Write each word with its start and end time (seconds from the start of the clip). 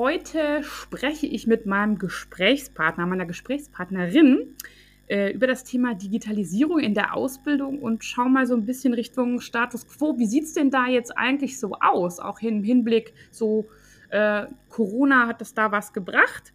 Heute 0.00 0.62
spreche 0.62 1.26
ich 1.26 1.46
mit 1.46 1.66
meinem 1.66 1.98
Gesprächspartner, 1.98 3.04
meiner 3.04 3.26
Gesprächspartnerin 3.26 4.56
äh, 5.08 5.30
über 5.30 5.46
das 5.46 5.62
Thema 5.62 5.94
Digitalisierung 5.94 6.78
in 6.78 6.94
der 6.94 7.14
Ausbildung 7.14 7.80
und 7.80 8.02
schau 8.02 8.24
mal 8.24 8.46
so 8.46 8.54
ein 8.54 8.64
bisschen 8.64 8.94
Richtung 8.94 9.42
Status 9.42 9.86
quo. 9.86 10.16
Wie 10.16 10.24
sieht 10.24 10.44
es 10.44 10.54
denn 10.54 10.70
da 10.70 10.86
jetzt 10.86 11.18
eigentlich 11.18 11.60
so 11.60 11.74
aus? 11.82 12.18
Auch 12.18 12.40
im 12.40 12.64
Hinblick 12.64 13.12
so 13.30 13.68
äh, 14.08 14.46
Corona 14.70 15.26
hat 15.26 15.42
es 15.42 15.52
da 15.52 15.70
was 15.70 15.92
gebracht. 15.92 16.54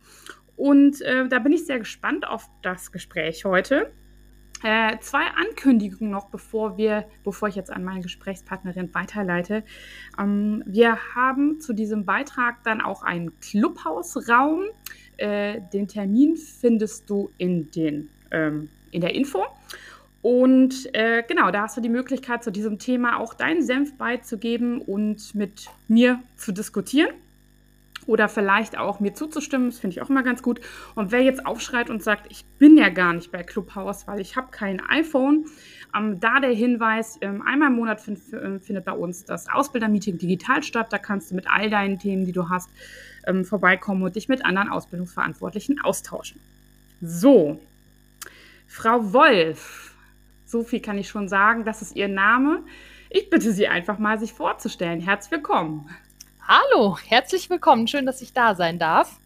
Und 0.55 1.01
äh, 1.01 1.27
da 1.27 1.37
bin 1.37 1.51
ich 1.51 1.67
sehr 1.67 1.77
gespannt 1.77 2.27
auf 2.27 2.49
das 2.63 2.91
Gespräch 2.91 3.45
heute. 3.45 3.91
Äh, 4.63 4.97
zwei 4.99 5.25
Ankündigungen 5.35 6.11
noch, 6.11 6.29
bevor 6.29 6.77
wir, 6.77 7.05
bevor 7.23 7.49
ich 7.49 7.55
jetzt 7.55 7.71
an 7.71 7.83
meine 7.83 8.01
Gesprächspartnerin 8.01 8.93
weiterleite. 8.93 9.63
Ähm, 10.17 10.63
wir 10.65 10.97
haben 11.13 11.59
zu 11.59 11.73
diesem 11.73 12.05
Beitrag 12.05 12.63
dann 12.63 12.81
auch 12.81 13.03
einen 13.03 13.39
Clubhausraum. 13.39 14.63
Äh, 15.17 15.61
den 15.73 15.87
Termin 15.87 16.37
findest 16.37 17.09
du 17.09 17.31
in 17.37 17.69
den 17.71 18.09
ähm, 18.31 18.69
in 18.91 19.01
der 19.01 19.13
Info. 19.13 19.43
Und 20.21 20.89
äh, 20.95 21.21
genau, 21.27 21.51
da 21.51 21.63
hast 21.63 21.77
du 21.77 21.81
die 21.81 21.89
Möglichkeit, 21.89 22.43
zu 22.43 22.51
diesem 22.51 22.79
Thema 22.79 23.19
auch 23.19 23.33
deinen 23.35 23.61
Senf 23.61 23.95
beizugeben 23.97 24.81
und 24.81 25.35
mit 25.35 25.67
mir 25.87 26.21
zu 26.37 26.51
diskutieren 26.51 27.13
oder 28.05 28.29
vielleicht 28.29 28.77
auch 28.77 28.99
mir 28.99 29.13
zuzustimmen. 29.13 29.69
Das 29.69 29.79
finde 29.79 29.95
ich 29.95 30.01
auch 30.01 30.09
immer 30.09 30.23
ganz 30.23 30.41
gut. 30.41 30.61
Und 30.95 31.11
wer 31.11 31.21
jetzt 31.21 31.45
aufschreit 31.45 31.89
und 31.89 32.03
sagt, 32.03 32.27
ich 32.29 32.45
bin 32.59 32.77
ja 32.77 32.89
gar 32.89 33.13
nicht 33.13 33.31
bei 33.31 33.43
Clubhouse, 33.43 34.07
weil 34.07 34.19
ich 34.19 34.35
habe 34.35 34.47
kein 34.51 34.81
iPhone, 34.89 35.45
ähm, 35.95 36.19
da 36.19 36.39
der 36.39 36.51
Hinweis, 36.51 37.17
ähm, 37.21 37.41
einmal 37.41 37.69
im 37.69 37.75
Monat 37.75 38.01
find, 38.01 38.19
äh, 38.33 38.59
findet 38.59 38.85
bei 38.85 38.91
uns 38.93 39.25
das 39.25 39.49
Ausbildermeeting 39.49 40.17
digital 40.17 40.63
statt. 40.63 40.87
Da 40.91 40.97
kannst 40.97 41.31
du 41.31 41.35
mit 41.35 41.47
all 41.49 41.69
deinen 41.69 41.99
Themen, 41.99 42.25
die 42.25 42.31
du 42.31 42.49
hast, 42.49 42.69
ähm, 43.27 43.45
vorbeikommen 43.45 44.03
und 44.03 44.15
dich 44.15 44.27
mit 44.27 44.45
anderen 44.45 44.69
Ausbildungsverantwortlichen 44.69 45.81
austauschen. 45.81 46.39
So, 47.01 47.59
Frau 48.67 49.13
Wolf, 49.13 49.95
so 50.45 50.63
viel 50.63 50.79
kann 50.79 50.97
ich 50.97 51.07
schon 51.07 51.27
sagen, 51.27 51.65
das 51.65 51.81
ist 51.81 51.95
ihr 51.95 52.07
Name. 52.07 52.63
Ich 53.09 53.29
bitte 53.29 53.51
Sie 53.51 53.67
einfach 53.67 53.99
mal, 53.99 54.19
sich 54.19 54.33
vorzustellen. 54.33 54.99
Herzlich 54.99 55.31
willkommen. 55.31 55.89
Hallo, 56.47 56.99
herzlich 57.07 57.49
willkommen. 57.49 57.87
Schön, 57.87 58.05
dass 58.05 58.21
ich 58.21 58.31
da 58.31 58.53
sein 58.53 58.77
darf. 58.77 59.19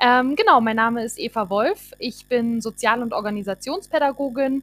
Ähm, 0.00 0.36
genau, 0.36 0.60
mein 0.60 0.76
Name 0.76 1.02
ist 1.02 1.18
Eva 1.18 1.50
Wolf. 1.50 1.90
Ich 1.98 2.26
bin 2.26 2.60
Sozial- 2.60 3.02
und 3.02 3.12
Organisationspädagogin 3.12 4.62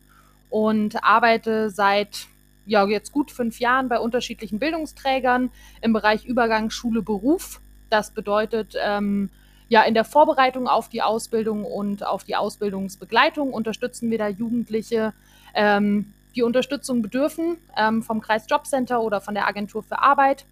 und 0.49 1.03
arbeite 1.03 1.69
seit 1.69 2.27
ja, 2.65 2.87
jetzt 2.87 3.11
gut 3.11 3.31
fünf 3.31 3.59
Jahren 3.59 3.89
bei 3.89 3.99
unterschiedlichen 3.99 4.59
Bildungsträgern 4.59 5.51
im 5.81 5.91
Bereich 5.91 6.23
Übergang 6.23 6.69
Schule-Beruf. 6.69 7.59
Das 7.89 8.11
bedeutet, 8.11 8.75
ähm, 8.81 9.29
ja, 9.67 9.83
in 9.83 9.93
der 9.93 10.05
Vorbereitung 10.05 10.69
auf 10.69 10.87
die 10.87 11.01
Ausbildung 11.01 11.65
und 11.65 12.07
auf 12.07 12.23
die 12.23 12.37
Ausbildungsbegleitung 12.37 13.51
unterstützen 13.51 14.09
wir 14.09 14.19
da 14.19 14.29
Jugendliche, 14.29 15.13
ähm, 15.53 16.13
die 16.33 16.43
Unterstützung 16.43 17.01
bedürfen 17.01 17.57
ähm, 17.75 18.03
vom 18.03 18.21
Kreisjobcenter 18.21 19.01
oder 19.01 19.19
von 19.19 19.33
der 19.33 19.47
Agentur 19.47 19.83
für 19.83 19.99
Arbeit 19.99 20.45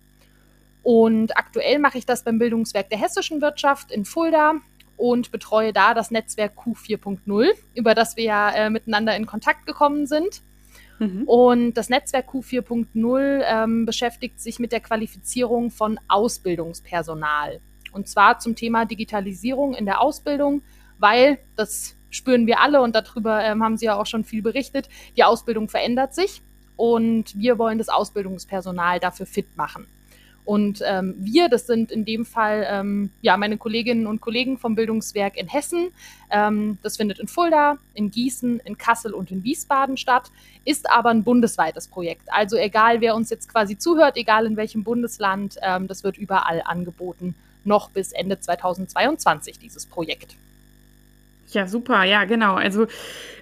und 0.87 1.35
aktuell 1.35 1.79
mache 1.79 1.97
ich 1.97 2.05
das 2.05 2.23
beim 2.23 2.39
Bildungswerk 2.39 2.89
der 2.89 2.97
hessischen 2.97 3.41
Wirtschaft 3.41 3.91
in 3.91 4.05
Fulda 4.05 4.53
und 4.95 5.33
betreue 5.33 5.73
da 5.73 5.93
das 5.93 6.11
Netzwerk 6.11 6.53
Q4.0, 6.57 7.49
über 7.75 7.93
das 7.93 8.15
wir 8.15 8.23
ja 8.23 8.51
äh, 8.51 8.69
miteinander 8.69 9.13
in 9.17 9.25
Kontakt 9.25 9.65
gekommen 9.65 10.05
sind. 10.07 10.41
Mhm. 10.99 11.23
Und 11.25 11.73
das 11.73 11.89
Netzwerk 11.89 12.29
Q4.0 12.29 13.43
ähm, 13.45 13.85
beschäftigt 13.85 14.39
sich 14.39 14.59
mit 14.59 14.71
der 14.71 14.79
Qualifizierung 14.79 15.71
von 15.71 15.99
Ausbildungspersonal. 16.07 17.59
Und 17.91 18.07
zwar 18.07 18.39
zum 18.39 18.55
Thema 18.55 18.85
Digitalisierung 18.85 19.73
in 19.73 19.83
der 19.83 19.99
Ausbildung, 19.99 20.61
weil 20.99 21.37
das 21.57 21.97
spüren 22.11 22.47
wir 22.47 22.61
alle 22.61 22.81
und 22.81 22.95
darüber 22.95 23.43
ähm, 23.43 23.61
haben 23.61 23.75
Sie 23.75 23.87
ja 23.87 23.99
auch 23.99 24.05
schon 24.05 24.23
viel 24.23 24.41
berichtet. 24.41 24.87
Die 25.17 25.25
Ausbildung 25.25 25.67
verändert 25.67 26.15
sich 26.15 26.41
und 26.77 27.37
wir 27.37 27.57
wollen 27.57 27.77
das 27.77 27.89
Ausbildungspersonal 27.89 29.01
dafür 29.01 29.25
fit 29.25 29.57
machen. 29.57 29.85
Und 30.47 30.81
ähm, 30.85 31.13
wir, 31.17 31.49
das 31.49 31.67
sind 31.67 31.91
in 31.91 32.05
dem 32.05 32.25
Fall 32.25 32.65
ähm, 32.69 33.09
ja 33.21 33.35
meine 33.35 33.57
Kolleginnen 33.57 34.07
und 34.07 34.21
Kollegen 34.21 34.57
vom 34.57 34.75
Bildungswerk 34.75 35.35
in 35.35 35.49
Hessen. 35.49 35.89
Ähm, 36.31 36.77
das 36.81 36.95
findet 36.95 37.19
in 37.19 37.27
Fulda, 37.27 37.79
in 37.93 38.11
Gießen, 38.11 38.61
in 38.61 38.77
Kassel 38.77 39.13
und 39.13 39.29
in 39.29 39.43
Wiesbaden 39.43 39.97
statt, 39.97 40.31
ist 40.63 40.89
aber 40.89 41.09
ein 41.09 41.25
bundesweites 41.25 41.89
Projekt. 41.89 42.29
Also 42.31 42.55
egal, 42.55 43.01
wer 43.01 43.13
uns 43.13 43.29
jetzt 43.29 43.51
quasi 43.51 43.77
zuhört, 43.77 44.15
egal 44.15 44.45
in 44.45 44.55
welchem 44.55 44.85
Bundesland, 44.85 45.57
ähm, 45.61 45.85
das 45.89 46.05
wird 46.05 46.17
überall 46.17 46.61
angeboten, 46.63 47.35
noch 47.65 47.89
bis 47.89 48.13
Ende 48.13 48.39
2022 48.39 49.59
dieses 49.59 49.85
Projekt. 49.85 50.37
Ja, 51.49 51.65
super, 51.67 52.03
ja, 52.03 52.25
genau. 52.25 52.55
Also 52.55 52.87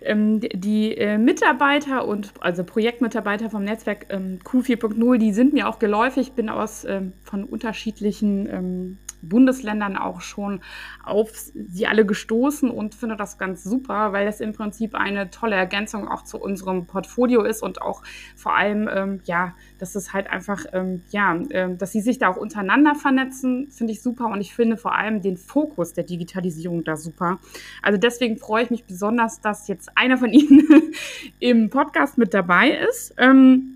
ähm, 0.01 0.39
die 0.39 0.95
äh, 0.95 1.17
Mitarbeiter 1.17 2.07
und 2.07 2.33
also 2.39 2.63
Projektmitarbeiter 2.63 3.49
vom 3.49 3.63
Netzwerk 3.63 4.05
ähm, 4.09 4.39
Q4.0, 4.43 5.17
die 5.17 5.33
sind 5.33 5.53
mir 5.53 5.67
auch 5.67 5.79
geläufig. 5.79 6.33
Bin 6.33 6.49
aus 6.49 6.85
ähm, 6.85 7.13
von 7.23 7.43
unterschiedlichen 7.43 8.47
ähm, 8.47 8.97
Bundesländern 9.22 9.98
auch 9.98 10.22
schon 10.22 10.62
auf 11.03 11.31
sie 11.36 11.88
alle 11.88 12.06
gestoßen 12.06 12.70
und 12.70 12.96
finde 12.96 13.16
das 13.16 13.38
ganz 13.38 13.64
super, 13.64 14.14
weil 14.14 14.26
das 14.26 14.40
im 14.40 14.53
Prinzip 14.53 14.96
eine 14.96 15.30
tolle 15.30 15.56
Ergänzung 15.56 16.08
auch 16.08 16.24
zu 16.24 16.40
unserem 16.40 16.86
Portfolio 16.86 17.44
ist 17.44 17.62
und 17.62 17.81
auch 17.81 18.03
vor 18.36 18.56
allem, 18.56 18.90
ähm, 18.92 19.22
ja, 19.26 19.53
dass 19.78 19.96
es 19.96 20.14
halt 20.14 20.30
einfach, 20.30 20.66
ähm, 20.74 21.03
ja, 21.09 21.36
äh, 21.50 21.76
dass 21.76 21.92
sie 21.92 22.02
sich 22.02 22.20
da 22.20 22.30
auch 22.30 22.38
untereinander 22.38 22.96
vernetzen, 22.96 23.70
finde 23.72 23.94
ich 23.94 24.02
super 24.02 24.28
und 24.28 24.42
ich 24.42 24.53
finde 24.53 24.78
vor 24.78 24.96
allem 24.96 25.22
den 25.22 25.38
Fokus 25.38 25.94
der 25.94 26.03
Digitalisierung 26.03 26.84
da 26.84 26.96
super. 26.96 27.40
Also 27.82 28.00
deswegen 28.00 28.38
freue 28.38 28.64
ich 28.64 28.70
mich 28.70 28.86
besonders, 28.86 29.42
dass 29.42 29.68
jetzt 29.68 29.90
einer 29.96 30.18
von 30.18 30.32
Ihnen 30.32 30.66
im 31.40 31.70
Podcast 31.70 32.18
mit 32.18 32.34
dabei 32.34 32.72
ist. 32.72 33.14
Ähm, 33.18 33.75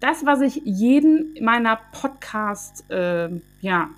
das, 0.00 0.26
was 0.26 0.40
ich 0.40 0.60
jeden 0.64 1.34
meiner 1.40 1.78
Podcast, 1.92 2.90
äh, 2.90 3.30
ja, 3.60 3.90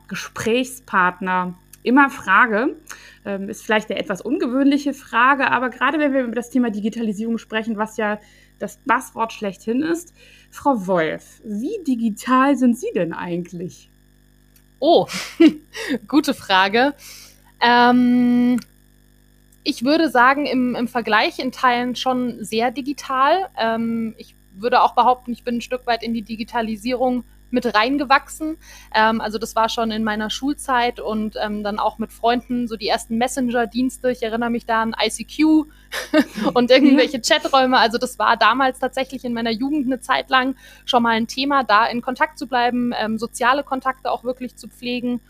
immer 1.82 2.10
frage, 2.10 2.76
ähm, 3.25 3.48
ist 3.48 3.64
vielleicht 3.64 3.91
eine 3.91 3.98
etwas 3.98 4.20
ungewöhnliche 4.20 4.94
Frage, 4.94 5.50
aber 5.50 5.70
gerade 5.70 5.98
wenn 5.98 6.12
wir 6.12 6.25
über 6.25 6.34
das 6.34 6.50
Thema 6.50 6.70
Digitalisierung 6.70 7.38
sprechen, 7.38 7.76
was 7.76 7.97
ja 7.97 8.19
das 8.58 8.78
Basswort 8.84 9.32
schlechthin 9.32 9.82
ist, 9.82 10.12
Frau 10.50 10.87
Wolf, 10.87 11.41
wie 11.44 11.82
digital 11.87 12.56
sind 12.56 12.78
Sie 12.78 12.91
denn 12.94 13.12
eigentlich? 13.12 13.91
Oh, 14.81 15.06
gute 16.08 16.34
Frage. 16.34 16.94
Ähm, 17.60 18.60
ich 19.64 19.84
würde 19.84 20.10
sagen, 20.10 20.47
im, 20.47 20.75
im 20.75 20.88
Vergleich 20.88 21.38
in 21.38 21.53
Teilen 21.53 21.97
schon 21.97 22.42
sehr 22.44 22.70
digital. 22.70 23.48
Ähm, 23.58 24.14
ich 24.16 24.34
würde 24.60 24.82
auch 24.82 24.94
behaupten, 24.94 25.32
ich 25.32 25.44
bin 25.44 25.56
ein 25.56 25.60
Stück 25.60 25.86
weit 25.86 26.02
in 26.02 26.14
die 26.14 26.22
Digitalisierung 26.22 27.24
mit 27.50 27.74
reingewachsen. 27.74 28.58
Ähm, 28.94 29.20
also 29.20 29.38
das 29.38 29.56
war 29.56 29.69
schon 29.69 29.90
in 29.90 30.05
meiner 30.05 30.31
Schulzeit 30.31 31.00
und 31.00 31.37
ähm, 31.43 31.62
dann 31.62 31.78
auch 31.78 31.99
mit 31.99 32.12
Freunden 32.12 32.69
so 32.69 32.76
die 32.76 32.88
ersten 32.88 33.16
Messenger-Dienste. 33.19 34.10
Ich 34.10 34.22
erinnere 34.22 34.50
mich 34.50 34.66
da 34.66 34.82
an 34.82 34.94
ICQ 35.00 35.66
und 36.55 36.70
irgendwelche 36.70 37.20
Chaträume. 37.20 37.78
Also 37.78 37.99
das 37.99 38.19
war 38.19 38.37
damals 38.37 38.78
tatsächlich 38.78 39.25
in 39.25 39.32
meiner 39.32 39.50
Jugend 39.50 39.87
eine 39.87 40.00
Zeit 40.00 40.31
lang 40.31 40.56
schon 40.84 41.02
mal 41.02 41.16
ein 41.16 41.26
Thema, 41.26 41.64
da 41.64 41.87
in 41.87 42.02
Kontakt 42.02 42.38
zu 42.38 42.46
bleiben, 42.46 42.93
ähm, 42.99 43.19
soziale 43.19 43.62
Kontakte 43.62 44.11
auch 44.11 44.25
wirklich 44.25 44.56
zu 44.56 44.69
pflegen. 44.69 45.20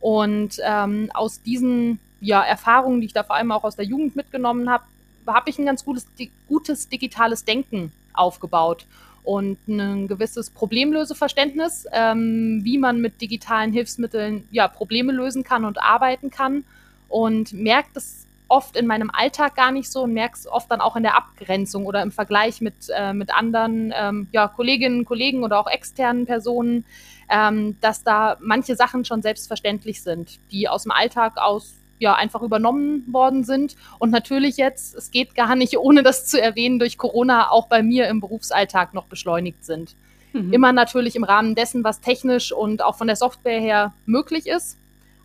Und 0.00 0.58
ähm, 0.62 1.10
aus 1.14 1.42
diesen 1.42 1.98
ja, 2.20 2.42
Erfahrungen, 2.42 3.00
die 3.00 3.06
ich 3.06 3.12
da 3.12 3.24
vor 3.24 3.36
allem 3.36 3.52
auch 3.52 3.64
aus 3.64 3.76
der 3.76 3.84
Jugend 3.84 4.16
mitgenommen 4.16 4.70
habe, 4.70 4.84
habe 5.26 5.50
ich 5.50 5.58
ein 5.58 5.66
ganz 5.66 5.84
gutes, 5.84 6.06
gutes 6.46 6.88
digitales 6.88 7.44
Denken 7.44 7.92
aufgebaut. 8.16 8.86
Und 9.22 9.58
ein 9.66 10.06
gewisses 10.06 10.50
Problemlöseverständnis, 10.50 11.86
ähm, 11.92 12.60
wie 12.62 12.78
man 12.78 13.00
mit 13.00 13.20
digitalen 13.20 13.72
Hilfsmitteln 13.72 14.46
ja 14.52 14.68
Probleme 14.68 15.12
lösen 15.12 15.42
kann 15.42 15.64
und 15.64 15.82
arbeiten 15.82 16.30
kann. 16.30 16.64
Und 17.08 17.52
merkt 17.52 17.96
es 17.96 18.26
oft 18.48 18.76
in 18.76 18.86
meinem 18.86 19.10
Alltag 19.10 19.56
gar 19.56 19.72
nicht 19.72 19.90
so 19.90 20.02
und 20.02 20.12
merke 20.12 20.36
es 20.36 20.46
oft 20.46 20.70
dann 20.70 20.80
auch 20.80 20.96
in 20.96 21.02
der 21.02 21.16
Abgrenzung 21.16 21.86
oder 21.86 22.02
im 22.02 22.12
Vergleich 22.12 22.60
mit, 22.60 22.74
äh, 22.94 23.12
mit 23.12 23.34
anderen 23.34 23.92
ähm, 23.96 24.28
ja, 24.32 24.48
Kolleginnen, 24.48 25.04
Kollegen 25.04 25.42
oder 25.42 25.58
auch 25.58 25.66
externen 25.66 26.26
Personen, 26.26 26.84
ähm, 27.28 27.76
dass 27.80 28.04
da 28.04 28.36
manche 28.40 28.76
Sachen 28.76 29.04
schon 29.04 29.22
selbstverständlich 29.22 30.02
sind, 30.02 30.38
die 30.52 30.68
aus 30.68 30.84
dem 30.84 30.92
Alltag 30.92 31.36
aus 31.36 31.74
ja 31.98 32.14
einfach 32.14 32.42
übernommen 32.42 33.04
worden 33.12 33.44
sind. 33.44 33.76
Und 33.98 34.10
natürlich 34.10 34.56
jetzt, 34.56 34.94
es 34.94 35.10
geht 35.10 35.34
gar 35.34 35.56
nicht, 35.56 35.78
ohne 35.78 36.02
das 36.02 36.26
zu 36.26 36.40
erwähnen, 36.40 36.78
durch 36.78 36.98
Corona 36.98 37.50
auch 37.50 37.68
bei 37.68 37.82
mir 37.82 38.08
im 38.08 38.20
Berufsalltag 38.20 38.94
noch 38.94 39.06
beschleunigt 39.06 39.64
sind. 39.64 39.96
Mhm. 40.32 40.52
Immer 40.52 40.72
natürlich 40.72 41.16
im 41.16 41.24
Rahmen 41.24 41.54
dessen, 41.54 41.84
was 41.84 42.00
technisch 42.00 42.52
und 42.52 42.82
auch 42.82 42.96
von 42.96 43.06
der 43.06 43.16
Software 43.16 43.60
her 43.60 43.94
möglich 44.04 44.46
ist. 44.46 44.78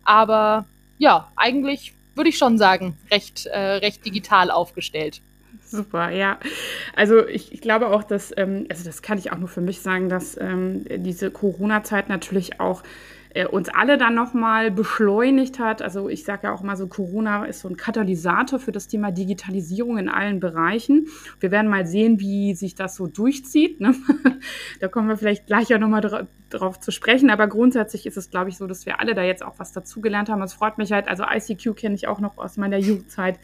Aber 0.04 0.66
ja, 0.98 1.28
eigentlich 1.36 1.94
würde 2.14 2.30
ich 2.30 2.38
schon 2.38 2.58
sagen, 2.58 2.96
recht, 3.10 3.46
äh, 3.46 3.58
recht 3.58 4.04
digital 4.04 4.50
aufgestellt. 4.50 5.20
Super, 5.64 6.10
ja. 6.10 6.38
Also 6.94 7.26
ich, 7.26 7.52
ich 7.52 7.62
glaube 7.62 7.88
auch, 7.88 8.04
dass, 8.04 8.32
ähm, 8.36 8.66
also 8.68 8.84
das 8.84 9.00
kann 9.00 9.16
ich 9.16 9.32
auch 9.32 9.38
nur 9.38 9.48
für 9.48 9.62
mich 9.62 9.80
sagen, 9.80 10.10
dass 10.10 10.38
ähm, 10.38 10.84
diese 11.02 11.30
Corona-Zeit 11.30 12.10
natürlich 12.10 12.60
auch 12.60 12.82
äh, 13.34 13.46
uns 13.46 13.68
alle 13.68 13.98
dann 13.98 14.14
nochmal 14.14 14.70
beschleunigt 14.70 15.58
hat. 15.58 15.82
Also 15.82 16.08
ich 16.08 16.24
sage 16.24 16.48
ja 16.48 16.54
auch 16.54 16.62
immer 16.62 16.76
so, 16.76 16.86
Corona 16.86 17.44
ist 17.44 17.60
so 17.60 17.68
ein 17.68 17.76
Katalysator 17.76 18.58
für 18.58 18.72
das 18.72 18.88
Thema 18.88 19.10
Digitalisierung 19.10 19.98
in 19.98 20.08
allen 20.08 20.40
Bereichen. 20.40 21.06
Wir 21.40 21.50
werden 21.50 21.68
mal 21.68 21.86
sehen, 21.86 22.20
wie 22.20 22.54
sich 22.54 22.74
das 22.74 22.94
so 22.94 23.06
durchzieht. 23.06 23.80
Ne? 23.80 23.94
da 24.80 24.88
kommen 24.88 25.08
wir 25.08 25.16
vielleicht 25.16 25.46
gleich 25.46 25.68
ja 25.68 25.78
nochmal 25.78 26.28
drauf 26.54 26.80
zu 26.80 26.90
sprechen. 26.90 27.30
Aber 27.30 27.46
grundsätzlich 27.46 28.06
ist 28.06 28.16
es, 28.16 28.30
glaube 28.30 28.50
ich, 28.50 28.56
so, 28.56 28.66
dass 28.66 28.86
wir 28.86 29.00
alle 29.00 29.14
da 29.14 29.22
jetzt 29.22 29.44
auch 29.44 29.58
was 29.58 29.72
dazugelernt 29.72 30.28
haben. 30.28 30.42
Es 30.42 30.54
freut 30.54 30.78
mich 30.78 30.92
halt, 30.92 31.08
also 31.08 31.24
ICQ 31.24 31.76
kenne 31.76 31.94
ich 31.94 32.08
auch 32.08 32.20
noch 32.20 32.38
aus 32.38 32.56
meiner 32.56 32.78
Jugendzeit. 32.78 33.38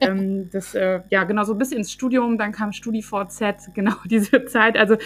ähm, 0.00 0.50
das, 0.50 0.74
äh, 0.74 1.00
ja, 1.10 1.24
genau, 1.24 1.44
so 1.44 1.54
bis 1.54 1.72
ins 1.72 1.92
Studium, 1.92 2.38
dann 2.38 2.52
kam 2.52 2.72
StudiVZ, 2.72 3.70
genau 3.74 3.94
diese 4.04 4.44
Zeit. 4.46 4.76
Also 4.76 4.96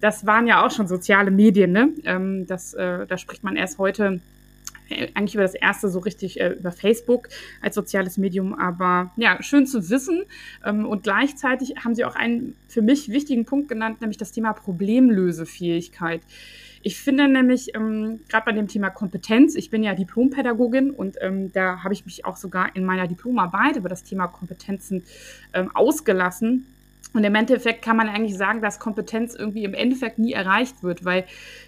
das 0.00 0.26
waren 0.26 0.46
ja 0.46 0.64
auch 0.64 0.70
schon 0.70 0.88
soziale 0.88 1.30
Medien, 1.30 1.72
ne? 1.72 1.90
Ähm, 2.04 2.46
das, 2.46 2.74
äh, 2.74 3.06
da 3.06 3.18
spricht 3.18 3.44
man 3.44 3.56
erst 3.56 3.78
heute 3.78 4.20
äh, 4.90 5.08
eigentlich 5.14 5.34
über 5.34 5.44
das 5.44 5.54
erste 5.54 5.88
so 5.88 6.00
richtig 6.00 6.40
äh, 6.40 6.50
über 6.50 6.72
Facebook 6.72 7.28
als 7.62 7.74
soziales 7.74 8.18
Medium, 8.18 8.54
aber 8.54 9.12
ja, 9.16 9.42
schön 9.42 9.66
zu 9.66 9.88
wissen. 9.88 10.24
Ähm, 10.64 10.86
und 10.86 11.04
gleichzeitig 11.04 11.76
haben 11.84 11.94
Sie 11.94 12.04
auch 12.04 12.16
einen 12.16 12.56
für 12.68 12.82
mich 12.82 13.08
wichtigen 13.08 13.44
Punkt 13.44 13.68
genannt, 13.68 14.00
nämlich 14.00 14.18
das 14.18 14.32
Thema 14.32 14.52
Problemlösefähigkeit. 14.52 16.22
Ich 16.82 16.98
finde 16.98 17.28
nämlich, 17.28 17.74
ähm, 17.74 18.20
gerade 18.28 18.46
bei 18.46 18.52
dem 18.52 18.68
Thema 18.68 18.90
Kompetenz, 18.90 19.54
ich 19.54 19.68
bin 19.68 19.82
ja 19.82 19.94
Diplompädagogin 19.94 20.90
und 20.90 21.16
ähm, 21.20 21.52
da 21.52 21.84
habe 21.84 21.92
ich 21.92 22.06
mich 22.06 22.24
auch 22.24 22.36
sogar 22.36 22.74
in 22.74 22.84
meiner 22.84 23.06
Diplomarbeit 23.06 23.76
über 23.76 23.88
das 23.88 24.02
Thema 24.02 24.28
Kompetenzen 24.28 25.04
ähm, 25.52 25.70
ausgelassen. 25.74 26.66
Und 27.12 27.24
im 27.24 27.34
Endeffekt 27.34 27.82
kann 27.82 27.96
man 27.96 28.08
eigentlich 28.08 28.36
sagen, 28.36 28.62
dass 28.62 28.78
Kompetenz 28.78 29.34
irgendwie 29.34 29.64
im 29.64 29.74
Endeffekt 29.74 30.18
nie 30.18 30.32
erreicht 30.32 30.82
wird, 30.84 31.04
weil 31.04 31.24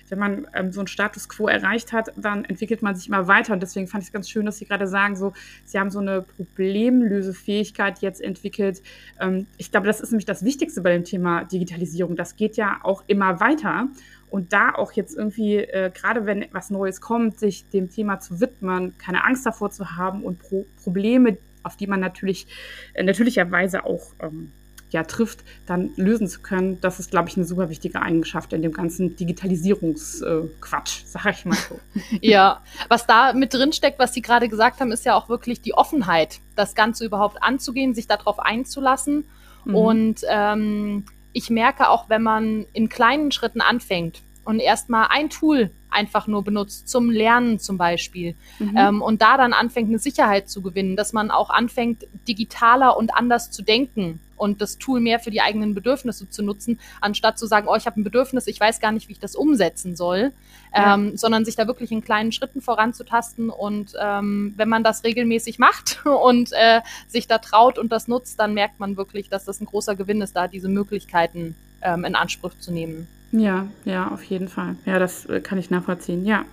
wenn 0.09 0.19
man 0.19 0.47
ähm, 0.55 0.71
so 0.73 0.81
einen 0.81 0.87
Status 0.87 1.29
quo 1.29 1.49
erreicht 1.49 1.93
hat, 1.93 2.13
dann 2.17 2.45
entwickelt 2.45 2.81
man 2.83 2.95
sich 2.95 3.09
immer 3.09 3.27
weiter. 3.27 3.53
Und 3.53 3.61
deswegen 3.61 3.89
fand 3.89 4.05
ich 4.05 4.09
es 4.09 4.13
ganz 4.13 4.31
schön, 4.31 4.47
dass 4.47 4.59
Sie 4.59 4.67
gerade 4.67 4.87
sagen, 4.87 5.17
so, 5.17 5.33
Sie 5.65 5.81
haben 5.81 5.91
so 5.91 5.99
eine 5.99 6.23
Problemlösefähigkeit 6.23 7.99
jetzt 8.01 8.21
entwickelt. 8.21 8.83
Ähm, 9.21 9.47
ich 9.57 9.73
glaube, 9.73 9.87
das 9.87 10.01
ist 10.01 10.13
nämlich 10.13 10.27
das 10.27 10.45
Wichtigste 10.45 10.81
bei 10.81 10.93
dem 10.93 11.05
Thema 11.05 11.45
Digitalisierung. 11.45 12.15
Das 12.15 12.37
geht 12.37 12.57
ja 12.57 12.79
auch 12.83 13.03
immer 13.09 13.41
weiter. 13.41 13.89
Und 14.33 14.55
da 14.55 14.75
auch 14.75 14.93
jetzt 14.93 15.15
irgendwie, 15.15 15.57
äh, 15.57 15.91
gerade 15.95 16.25
wenn 16.25 16.47
was 16.53 16.71
Neues 16.71 17.03
kommt, 17.03 17.39
sich 17.39 17.69
dem 17.69 17.91
Thema 17.91 18.19
zu 18.19 18.41
widmen, 18.41 18.97
keine 18.97 19.25
Angst 19.25 19.45
davor 19.45 19.71
zu 19.71 19.95
haben 19.97 20.25
und 20.25 20.39
Pro 20.39 20.65
Probleme, 20.83 21.37
auf 21.63 21.77
die 21.77 21.87
man 21.87 22.01
natürlich 22.01 22.47
äh, 22.95 23.03
natürlicherweise 23.03 23.85
auch 23.85 24.15
ähm, 24.21 24.51
ja, 24.89 25.03
trifft, 25.03 25.45
dann 25.67 25.91
lösen 25.97 26.29
zu 26.29 26.41
können, 26.41 26.81
das 26.81 26.99
ist, 26.99 27.11
glaube 27.11 27.29
ich, 27.29 27.37
eine 27.37 27.45
super 27.45 27.69
wichtige 27.69 28.01
Eigenschaft 28.01 28.55
in 28.55 28.63
dem 28.63 28.73
ganzen 28.73 29.17
Digitalisierungsquatsch, 29.17 31.03
äh, 31.03 31.07
sage 31.07 31.31
ich 31.33 31.45
mal 31.45 31.57
so. 31.57 31.79
ja, 32.23 32.63
was 32.89 33.07
da 33.07 33.35
mit 33.35 33.53
drin 33.53 33.75
steckt, 33.75 33.99
was 33.99 34.15
Sie 34.15 34.23
gerade 34.23 34.49
gesagt 34.49 34.81
haben, 34.81 34.93
ist 34.93 35.05
ja 35.05 35.15
auch 35.15 35.29
wirklich 35.29 35.61
die 35.61 35.75
Offenheit, 35.75 36.41
das 36.57 36.75
Ganze 36.75 37.05
überhaupt 37.05 37.43
anzugehen, 37.43 37.93
sich 37.93 38.07
darauf 38.07 38.39
einzulassen. 38.39 39.27
Mhm. 39.67 39.75
Und 39.75 40.21
ähm, 40.27 41.05
ich 41.33 41.51
merke 41.51 41.89
auch, 41.89 42.09
wenn 42.09 42.23
man 42.23 42.67
in 42.73 42.89
kleinen 42.89 43.33
Schritten 43.33 43.61
anfängt 43.61 44.23
und 44.45 44.61
erstmal 44.61 45.09
ein 45.11 45.31
Tool 45.31 45.71
einfach 45.93 46.27
nur 46.27 46.43
benutzt, 46.43 46.89
zum 46.89 47.11
Lernen 47.11 47.59
zum 47.59 47.79
Beispiel. 47.79 48.35
Mhm. 48.59 48.77
Ähm, 48.77 49.03
und 49.03 49.23
da 49.23 49.37
dann 49.37 49.53
anfängt, 49.53 49.89
eine 49.89 49.99
Sicherheit 49.99 50.49
zu 50.49 50.63
gewinnen, 50.63 50.97
dass 50.97 51.13
man 51.13 51.31
auch 51.31 51.51
anfängt, 51.51 52.07
digitaler 52.27 52.97
und 52.97 53.15
anders 53.15 53.51
zu 53.51 53.63
denken 53.63 54.21
und 54.43 54.61
das 54.61 54.77
Tool 54.79 55.01
mehr 55.01 55.21
für 55.21 55.31
die 55.31 55.41
eigenen 55.41 55.75
Bedürfnisse 55.75 56.29
zu 56.29 56.43
nutzen, 56.43 56.81
anstatt 57.01 57.39
zu 57.39 57.47
sagen, 57.47 57.69
oh, 57.69 57.77
ich 57.77 57.87
habe 57.87 58.01
ein 58.01 58.05
Bedürfnis, 58.05 58.49
ich 58.49 58.59
weiß 58.59 58.81
gar 58.81 58.91
nicht, 58.91 59.09
wie 59.09 59.13
ich 59.13 59.21
das 59.21 59.37
umsetzen 59.37 59.95
soll, 59.95 60.33
ja. 60.75 60.95
ähm, 60.95 61.17
sondern 61.17 61.45
sich 61.45 61.55
da 61.55 61.69
wirklich 61.69 61.93
in 61.93 62.03
kleinen 62.03 62.33
Schritten 62.33 62.61
voranzutasten. 62.61 63.51
Und 63.51 63.93
ähm, 64.01 64.55
wenn 64.57 64.69
man 64.69 64.83
das 64.83 65.05
regelmäßig 65.05 65.61
macht 65.61 66.05
und 66.25 66.51
äh, 66.53 66.81
sich 67.07 67.29
da 67.29 67.39
traut 67.39 67.79
und 67.79 67.93
das 67.93 68.09
nutzt, 68.09 68.41
dann 68.41 68.53
merkt 68.53 68.81
man 68.81 68.97
wirklich, 68.97 69.29
dass 69.29 69.45
das 69.45 69.61
ein 69.61 69.67
großer 69.67 69.95
Gewinn 69.95 70.21
ist, 70.21 70.35
da 70.35 70.49
diese 70.49 70.69
Möglichkeiten 70.69 71.55
ähm, 71.81 72.05
in 72.05 72.17
Anspruch 72.17 72.55
zu 72.59 72.73
nehmen. 72.73 73.07
Ja, 73.33 73.67
ja, 73.85 74.09
auf 74.09 74.23
jeden 74.25 74.49
Fall. 74.49 74.77
Ja, 74.85 74.99
das 74.99 75.27
äh, 75.27 75.41
kann 75.41 75.59
ich 75.59 75.71
nachvollziehen. 75.71 76.25
Ja. 76.25 76.45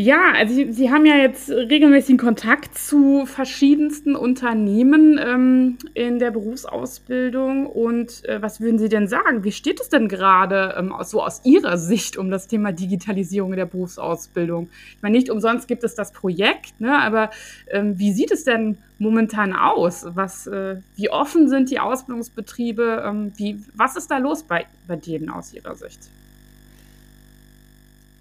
Ja, 0.00 0.30
also 0.36 0.54
Sie, 0.54 0.72
Sie 0.72 0.92
haben 0.92 1.06
ja 1.06 1.16
jetzt 1.16 1.50
regelmäßigen 1.50 2.18
Kontakt 2.18 2.78
zu 2.78 3.26
verschiedensten 3.26 4.14
Unternehmen 4.14 5.18
ähm, 5.20 5.78
in 5.92 6.20
der 6.20 6.30
Berufsausbildung. 6.30 7.66
Und 7.66 8.24
äh, 8.24 8.40
was 8.40 8.60
würden 8.60 8.78
Sie 8.78 8.88
denn 8.88 9.08
sagen? 9.08 9.42
Wie 9.42 9.50
steht 9.50 9.80
es 9.80 9.88
denn 9.88 10.06
gerade 10.06 10.76
ähm, 10.78 10.94
so 11.02 11.20
aus 11.20 11.40
Ihrer 11.44 11.78
Sicht 11.78 12.16
um 12.16 12.30
das 12.30 12.46
Thema 12.46 12.70
Digitalisierung 12.70 13.50
in 13.54 13.56
der 13.56 13.66
Berufsausbildung? 13.66 14.68
Ich 14.94 15.02
meine, 15.02 15.16
nicht 15.16 15.30
umsonst 15.30 15.66
gibt 15.66 15.82
es 15.82 15.96
das 15.96 16.12
Projekt, 16.12 16.80
ne? 16.80 16.96
aber 16.96 17.30
ähm, 17.68 17.98
wie 17.98 18.12
sieht 18.12 18.30
es 18.30 18.44
denn 18.44 18.78
momentan 19.00 19.52
aus? 19.52 20.06
Was, 20.10 20.46
äh, 20.46 20.76
wie 20.94 21.10
offen 21.10 21.48
sind 21.48 21.72
die 21.72 21.80
Ausbildungsbetriebe? 21.80 23.02
Ähm, 23.04 23.32
wie, 23.36 23.64
was 23.74 23.96
ist 23.96 24.12
da 24.12 24.18
los 24.18 24.44
bei, 24.44 24.66
bei 24.86 24.94
denen 24.94 25.28
aus 25.28 25.52
Ihrer 25.52 25.74
Sicht? 25.74 26.08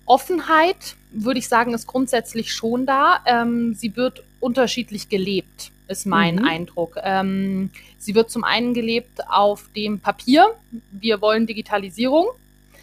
Offenheit, 0.08 0.96
würde 1.12 1.38
ich 1.38 1.48
sagen, 1.48 1.74
ist 1.74 1.86
grundsätzlich 1.86 2.54
schon 2.54 2.86
da. 2.86 3.20
Ähm, 3.26 3.74
sie 3.76 3.96
wird 3.96 4.24
unterschiedlich 4.40 5.10
gelebt, 5.10 5.72
ist 5.88 6.06
mein 6.06 6.38
mhm. 6.38 6.46
Eindruck. 6.46 6.98
Ähm, 7.04 7.70
sie 7.98 8.16
wird 8.16 8.32
zum 8.32 8.44
einen 8.44 8.74
gelebt 8.74 9.20
auf 9.30 9.70
dem 9.76 10.00
Papier. 10.00 10.48
Wir 10.92 11.22
wollen 11.22 11.46
Digitalisierung. 11.46 12.28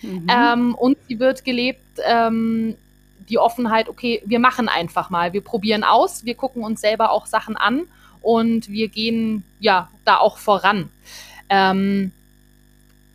Mhm. 0.02 0.26
Ähm, 0.28 0.74
und 0.74 0.98
sie 1.08 1.18
wird 1.18 1.44
gelebt, 1.44 1.80
ähm, 2.04 2.76
die 3.28 3.38
Offenheit, 3.38 3.88
okay, 3.88 4.22
wir 4.26 4.38
machen 4.38 4.68
einfach 4.68 5.08
mal. 5.08 5.32
Wir 5.32 5.40
probieren 5.40 5.82
aus, 5.82 6.26
wir 6.26 6.34
gucken 6.34 6.62
uns 6.62 6.82
selber 6.82 7.10
auch 7.10 7.24
Sachen 7.24 7.56
an 7.56 7.84
und 8.20 8.68
wir 8.68 8.88
gehen 8.88 9.44
ja 9.60 9.88
da 10.04 10.18
auch 10.18 10.36
voran. 10.36 10.90
Ähm, 11.48 12.12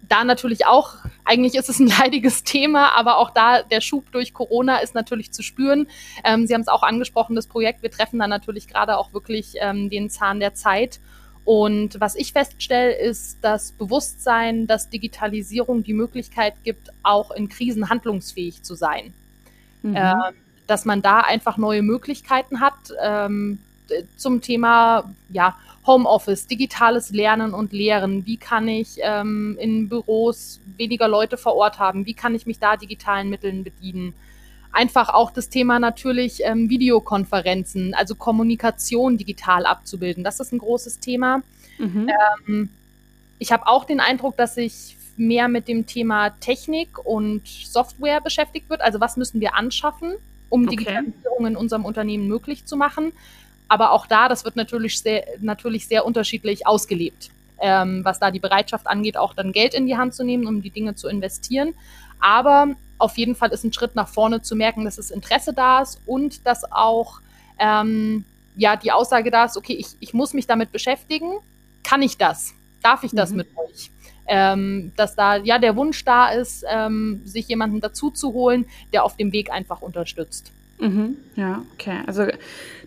da 0.10 0.24
natürlich 0.24 0.66
auch, 0.66 0.96
eigentlich 1.24 1.56
ist 1.56 1.70
es 1.70 1.80
ein 1.80 1.88
leidiges 2.00 2.44
Thema, 2.44 2.96
aber 2.98 3.18
auch 3.18 3.30
da 3.32 3.64
der 3.64 3.82
Schub 3.82 4.12
durch 4.12 4.34
Corona 4.34 4.78
ist 4.78 4.96
natürlich 4.96 5.32
zu 5.32 5.44
spüren. 5.44 5.88
Ähm, 6.24 6.48
Sie 6.48 6.54
haben 6.54 6.62
es 6.62 6.68
auch 6.68 6.84
angesprochen, 6.84 7.36
das 7.36 7.48
Projekt. 7.48 7.82
Wir 7.82 7.92
treffen 7.92 8.20
da 8.20 8.28
natürlich 8.28 8.68
gerade 8.68 8.98
auch 8.98 9.14
wirklich 9.14 9.54
ähm, 9.60 9.90
den 9.90 10.10
Zahn 10.10 10.40
der 10.40 10.54
Zeit. 10.54 11.00
Und 11.46 12.00
was 12.00 12.16
ich 12.16 12.34
feststelle, 12.34 12.94
ist 12.94 13.40
das 13.42 13.72
Bewusstsein, 13.72 14.68
dass 14.68 14.90
Digitalisierung 14.90 15.84
die 15.84 15.94
Möglichkeit 15.94 16.54
gibt, 16.64 16.90
auch 17.02 17.32
in 17.32 17.50
Krisen 17.50 17.90
handlungsfähig 17.90 18.62
zu 18.64 18.76
sein. 18.76 19.14
Mhm. 19.82 19.96
Ähm, 19.96 20.36
dass 20.68 20.86
man 20.86 21.02
da 21.02 21.22
einfach 21.22 21.58
neue 21.58 21.82
Möglichkeiten 21.82 22.60
hat. 22.60 22.94
Ähm, 23.02 23.60
zum 24.16 24.42
Thema 24.42 25.16
ja, 25.30 25.58
Homeoffice, 25.90 26.46
digitales 26.46 27.10
Lernen 27.10 27.56
und 27.56 27.74
Lehren. 27.74 28.26
Wie 28.28 28.38
kann 28.38 28.68
ich 28.68 29.00
ähm, 29.02 29.58
in 29.60 29.90
Büros 29.90 30.62
weniger 30.78 31.08
Leute 31.08 31.36
vor 31.36 31.56
Ort 31.56 31.80
haben? 31.80 32.06
Wie 32.06 32.14
kann 32.14 32.36
ich 32.36 32.46
mich 32.46 32.60
da 32.60 32.78
digitalen 32.78 33.30
Mitteln 33.30 33.64
bedienen? 33.64 34.14
Einfach 34.72 35.10
auch 35.10 35.32
das 35.32 35.50
Thema 35.50 35.80
natürlich 35.80 36.42
ähm, 36.44 36.70
Videokonferenzen, 36.70 37.96
also 37.96 38.14
Kommunikation 38.14 39.18
digital 39.18 39.66
abzubilden. 39.66 40.24
Das 40.24 40.40
ist 40.40 40.54
ein 40.54 40.60
großes 40.60 41.00
Thema. 41.00 41.42
Mhm. 41.80 42.08
Ähm, 42.48 42.70
ich 43.40 43.52
habe 43.52 43.66
auch 43.66 43.84
den 43.84 44.00
Eindruck, 44.00 44.38
dass 44.38 44.54
sich 44.56 44.96
mehr 45.18 45.48
mit 45.48 45.68
dem 45.68 45.88
Thema 45.88 46.30
Technik 46.30 47.04
und 47.04 47.48
Software 47.48 48.22
beschäftigt 48.22 48.70
wird. 48.70 48.82
Also 48.82 49.00
was 49.00 49.18
müssen 49.18 49.42
wir 49.42 49.56
anschaffen, 49.56 50.14
um 50.50 50.68
okay. 50.68 50.76
Digitalisierung 50.76 51.48
in 51.48 51.56
unserem 51.56 51.84
Unternehmen 51.84 52.28
möglich 52.28 52.66
zu 52.66 52.78
machen? 52.78 53.12
Aber 53.70 53.92
auch 53.92 54.08
da, 54.08 54.28
das 54.28 54.44
wird 54.44 54.56
natürlich 54.56 55.00
sehr, 55.00 55.26
natürlich 55.40 55.88
sehr 55.88 56.06
unterschiedlich 56.06 56.68
ausgelebt, 56.68 57.30
ähm, 57.62 58.04
was 58.04 58.20
da 58.20 58.32
die 58.32 58.40
Bereitschaft 58.40 58.88
angeht, 58.88 59.16
auch 59.16 59.34
dann 59.34 59.52
Geld 59.52 59.74
in 59.76 59.86
die 59.86 59.96
Hand 59.96 60.16
zu 60.16 60.24
nehmen, 60.26 60.48
um 60.48 60.62
die 60.62 60.72
Dinge 60.72 60.96
zu 60.96 61.08
investieren. 61.08 61.76
Aber 62.20 62.76
auf 62.98 63.18
jeden 63.18 63.36
Fall 63.36 63.52
ist 63.52 63.64
ein 63.64 63.72
Schritt 63.72 63.96
nach 63.96 64.10
vorne 64.10 64.42
zu 64.42 64.56
merken, 64.56 64.84
dass 64.86 64.98
das 64.98 65.12
Interesse 65.12 65.54
da 65.54 65.82
ist 65.82 66.02
und 66.06 66.46
dass 66.46 66.70
auch 66.72 67.22
ähm, 67.60 68.26
ja 68.56 68.76
die 68.76 68.92
Aussage 68.92 69.32
da 69.32 69.46
ist, 69.46 69.56
okay, 69.56 69.74
ich, 69.74 69.88
ich 70.00 70.14
muss 70.14 70.34
mich 70.34 70.48
damit 70.48 70.72
beschäftigen. 70.72 71.40
Kann 71.84 72.02
ich 72.02 72.18
das? 72.18 72.54
Darf 72.82 73.04
ich 73.04 73.12
das 73.12 73.30
mhm. 73.30 73.38
mit 73.38 73.48
euch? 73.56 73.92
Ähm, 74.28 74.92
dass 74.96 75.16
da 75.16 75.38
ja 75.38 75.60
der 75.60 75.76
Wunsch 75.76 76.04
da 76.06 76.30
ist, 76.30 76.64
ähm, 76.70 77.22
sich 77.26 77.48
jemanden 77.48 77.82
dazu 77.82 78.12
zu 78.12 78.34
holen, 78.34 78.66
der 78.94 79.04
auf 79.04 79.16
dem 79.16 79.32
Weg 79.32 79.52
einfach 79.52 79.82
unterstützt. 79.82 80.52
Mhm, 80.80 81.18
ja, 81.36 81.64
okay. 81.74 82.00
Also 82.08 82.28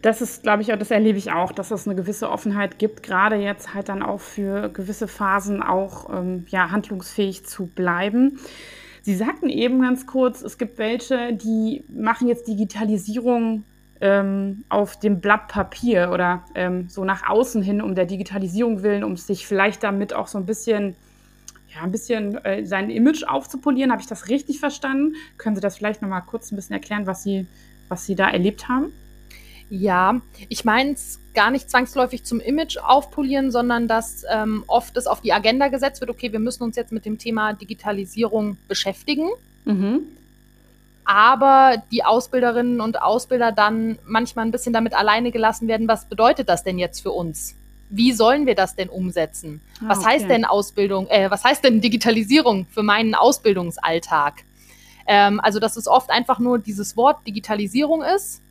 das 0.01 0.23
ist, 0.23 0.43
glaube 0.43 0.63
ich, 0.63 0.69
das 0.69 0.91
erlebe 0.91 1.19
ich 1.19 1.31
auch, 1.31 1.53
dass 1.53 1.71
es 1.71 1.87
eine 1.87 1.95
gewisse 1.95 2.31
Offenheit 2.31 2.79
gibt, 2.79 3.03
gerade 3.03 3.37
jetzt 3.37 3.75
halt 3.75 3.89
dann 3.89 4.03
auch 4.03 4.21
für 4.21 4.71
gewisse 4.71 5.09
Phasen 5.09 5.63
auch 5.63 6.09
ähm, 6.11 6.47
ja, 6.49 6.71
handlungsfähig 6.71 7.45
zu 7.45 7.67
bleiben. 7.67 8.39
Sie 9.03 9.15
sagten 9.15 9.49
eben 9.49 9.83
ganz 9.83 10.07
kurz, 10.07 10.43
es 10.43 10.59
gibt 10.59 10.79
welche, 10.79 11.35
die 11.35 11.85
machen 11.89 12.29
jetzt 12.29 12.49
Digitalisierung 12.49 13.65
ähm, 14.01 14.65
auf 14.69 14.99
dem 14.99 15.21
Blatt 15.21 15.49
Papier 15.49 16.11
oder 16.13 16.45
ähm, 16.55 16.89
so 16.89 17.05
nach 17.05 17.29
außen 17.29 17.63
hin 17.63 17.83
um 17.83 17.95
der 17.95 18.07
Digitalisierung 18.07 18.83
willen, 18.83 19.05
um 19.05 19.17
sich 19.17 19.47
vielleicht 19.47 19.83
damit 19.83 20.15
auch 20.15 20.29
so 20.29 20.39
ein 20.39 20.47
bisschen 20.47 20.97
ja, 21.75 21.83
ein 21.83 21.91
bisschen 21.91 22.37
äh, 22.45 22.67
sein 22.67 22.91
Image 22.91 23.25
aufzupolieren. 23.25 23.91
Habe 23.93 24.03
ich 24.03 24.09
das 24.09 24.29
richtig 24.29 24.61
verstanden? 24.61 25.15
Können 25.39 25.57
Sie 25.57 25.63
das 25.63 25.77
vielleicht 25.77 26.03
noch 26.03 26.09
mal 26.09 26.21
kurz 26.21 26.53
ein 26.53 26.57
bisschen 26.57 26.75
erklären, 26.75 27.07
was 27.07 27.23
Sie, 27.23 27.47
was 27.93 28.07
Sie 28.07 28.17
da 28.17 28.31
erlebt 28.31 28.69
haben? 28.69 28.93
Ja, 29.69 30.21
ich 30.49 30.65
meine 30.65 30.93
es 30.93 31.21
gar 31.35 31.51
nicht 31.51 31.71
zwangsläufig 31.71 32.25
zum 32.25 32.41
Image 32.41 32.79
aufpolieren, 32.79 33.51
sondern 33.51 33.87
dass 33.87 34.25
ähm, 34.31 34.65
oft 34.67 34.97
es 34.97 35.07
auf 35.07 35.21
die 35.21 35.33
Agenda 35.33 35.69
gesetzt 35.69 36.01
wird, 36.01 36.11
okay, 36.11 36.33
wir 36.33 36.41
müssen 36.41 36.63
uns 36.63 36.77
jetzt 36.77 36.93
mit 36.93 37.05
dem 37.05 37.19
Thema 37.19 37.53
Digitalisierung 37.53 38.57
beschäftigen. 38.69 39.29
Mhm. 39.65 40.01
Aber 41.05 41.83
die 41.91 42.05
Ausbilderinnen 42.05 42.81
und 42.81 43.01
Ausbilder 43.01 43.51
dann 43.53 43.99
manchmal 44.05 44.47
ein 44.47 44.53
bisschen 44.53 44.73
damit 44.73 44.95
alleine 44.95 45.31
gelassen 45.31 45.69
werden, 45.69 45.89
was 45.89 46.09
bedeutet 46.09 46.49
das 46.49 46.65
denn 46.65 46.79
jetzt 46.79 47.01
für 47.01 47.13
uns? 47.13 47.57
Wie 47.89 48.13
sollen 48.13 48.47
wir 48.47 48.55
das 48.55 48.75
denn 48.77 48.89
umsetzen? 48.89 49.61
Ah, 49.81 49.89
was 49.89 49.99
okay. 49.99 50.09
heißt 50.09 50.31
denn 50.31 50.45
Ausbildung, 50.45 51.09
äh, 51.09 51.31
was 51.31 51.45
heißt 51.45 51.65
denn 51.65 51.81
Digitalisierung 51.81 52.67
für 52.71 52.83
meinen 52.83 53.15
Ausbildungsalltag? 53.15 54.45
Ähm, 55.07 55.41
also, 55.41 55.59
dass 55.59 55.77
es 55.77 55.87
oft 55.87 56.11
einfach 56.11 56.39
nur 56.39 56.59
dieses 56.59 56.97
Wort 56.97 57.27
Digitalisierung 57.27 58.03
ist 58.03 58.43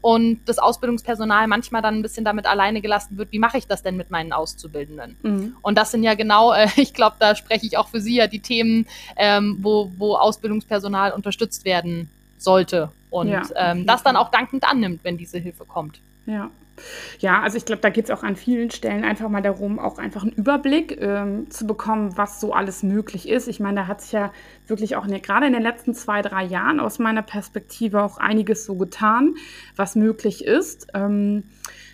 und 0.00 0.40
das 0.46 0.58
Ausbildungspersonal 0.58 1.46
manchmal 1.46 1.82
dann 1.82 1.96
ein 1.96 2.02
bisschen 2.02 2.24
damit 2.24 2.46
alleine 2.46 2.80
gelassen 2.80 3.18
wird, 3.18 3.32
wie 3.32 3.38
mache 3.38 3.58
ich 3.58 3.66
das 3.66 3.82
denn 3.82 3.96
mit 3.96 4.10
meinen 4.10 4.32
Auszubildenden? 4.32 5.16
Mhm. 5.22 5.56
Und 5.60 5.76
das 5.76 5.90
sind 5.90 6.02
ja 6.02 6.14
genau, 6.14 6.52
äh, 6.52 6.68
ich 6.76 6.94
glaube, 6.94 7.16
da 7.18 7.34
spreche 7.34 7.66
ich 7.66 7.76
auch 7.76 7.88
für 7.88 8.00
Sie 8.00 8.16
ja 8.16 8.26
die 8.26 8.40
Themen, 8.40 8.86
ähm, 9.16 9.58
wo, 9.60 9.92
wo 9.96 10.16
Ausbildungspersonal 10.16 11.12
unterstützt 11.12 11.64
werden 11.64 12.08
sollte 12.38 12.90
und 13.10 13.28
ja, 13.28 13.42
ähm, 13.56 13.86
das 13.86 14.02
dann 14.02 14.16
auch 14.16 14.30
dankend 14.30 14.64
annimmt, 14.64 15.00
wenn 15.02 15.18
diese 15.18 15.38
Hilfe 15.38 15.64
kommt. 15.66 16.00
Ja, 16.26 16.50
ja, 17.18 17.42
also 17.42 17.56
ich 17.56 17.64
glaube, 17.64 17.82
da 17.82 17.90
geht 17.90 18.04
es 18.06 18.10
auch 18.10 18.22
an 18.22 18.36
vielen 18.36 18.70
Stellen 18.70 19.04
einfach 19.04 19.28
mal 19.28 19.42
darum, 19.42 19.78
auch 19.78 19.98
einfach 19.98 20.22
einen 20.22 20.32
Überblick 20.32 21.00
ähm, 21.00 21.50
zu 21.50 21.66
bekommen, 21.66 22.16
was 22.16 22.40
so 22.40 22.52
alles 22.52 22.82
möglich 22.82 23.28
ist. 23.28 23.48
Ich 23.48 23.60
meine, 23.60 23.80
da 23.80 23.86
hat 23.86 24.00
sich 24.00 24.12
ja 24.12 24.32
wirklich 24.66 24.96
auch 24.96 25.06
gerade 25.06 25.46
in 25.46 25.52
den 25.52 25.62
letzten 25.62 25.94
zwei, 25.94 26.22
drei 26.22 26.44
Jahren 26.44 26.80
aus 26.80 26.98
meiner 26.98 27.22
Perspektive 27.22 28.02
auch 28.02 28.18
einiges 28.18 28.64
so 28.64 28.76
getan, 28.76 29.34
was 29.76 29.96
möglich 29.96 30.44
ist. 30.44 30.88
Ähm, 30.94 31.44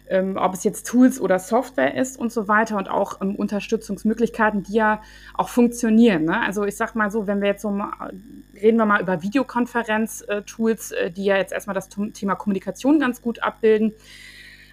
ähm, 0.09 0.37
ob 0.37 0.55
es 0.55 0.64
jetzt 0.64 0.87
Tools 0.87 1.21
oder 1.21 1.38
Software 1.38 1.95
ist 1.95 2.19
und 2.19 2.33
so 2.33 2.49
weiter 2.49 2.76
und 2.76 2.88
auch 2.88 3.21
ähm, 3.21 3.35
Unterstützungsmöglichkeiten, 3.35 4.62
die 4.62 4.75
ja 4.75 5.02
auch 5.35 5.49
funktionieren. 5.49 6.25
Ne? 6.25 6.40
Also 6.40 6.64
ich 6.64 6.76
sag 6.76 6.95
mal 6.95 7.11
so, 7.11 7.26
wenn 7.26 7.40
wir 7.40 7.49
jetzt 7.49 7.62
so 7.62 7.71
mal, 7.71 8.12
reden 8.55 8.78
wir 8.78 8.87
mal 8.87 9.00
über 9.00 9.23
Videokonferenz-Tools, 9.23 10.93
äh, 10.93 11.11
die 11.11 11.25
ja 11.25 11.37
jetzt 11.37 11.52
erstmal 11.52 11.75
das 11.75 11.88
Thema 11.88 12.35
Kommunikation 12.35 13.00
ganz 13.00 13.21
gut 13.21 13.43
abbilden 13.43 13.95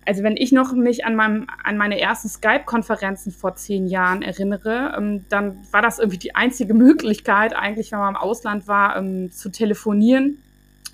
also 0.06 0.24
wenn 0.24 0.38
ich 0.38 0.52
noch 0.52 0.74
mich 0.74 1.06
an, 1.06 1.16
meinem, 1.16 1.48
an 1.64 1.78
meine 1.78 2.00
ersten 2.00 2.30
Skype-Konferenzen 2.30 3.32
vor 3.32 3.56
zehn 3.56 3.88
Jahren 3.88 4.22
erinnere, 4.22 4.94
ähm, 4.98 5.26
dann 5.30 5.58
war 5.72 5.82
das 5.82 6.00
irgendwie 6.00 6.18
die 6.20 6.36
einzige 6.36 6.74
Möglichkeit, 6.74 7.56
eigentlich, 7.56 7.92
wenn 7.92 8.00
man 8.00 8.16
im 8.16 8.22
Ausland 8.22 8.68
war, 8.68 8.98
ähm, 8.98 9.32
zu 9.32 9.50
telefonieren. 9.50 10.42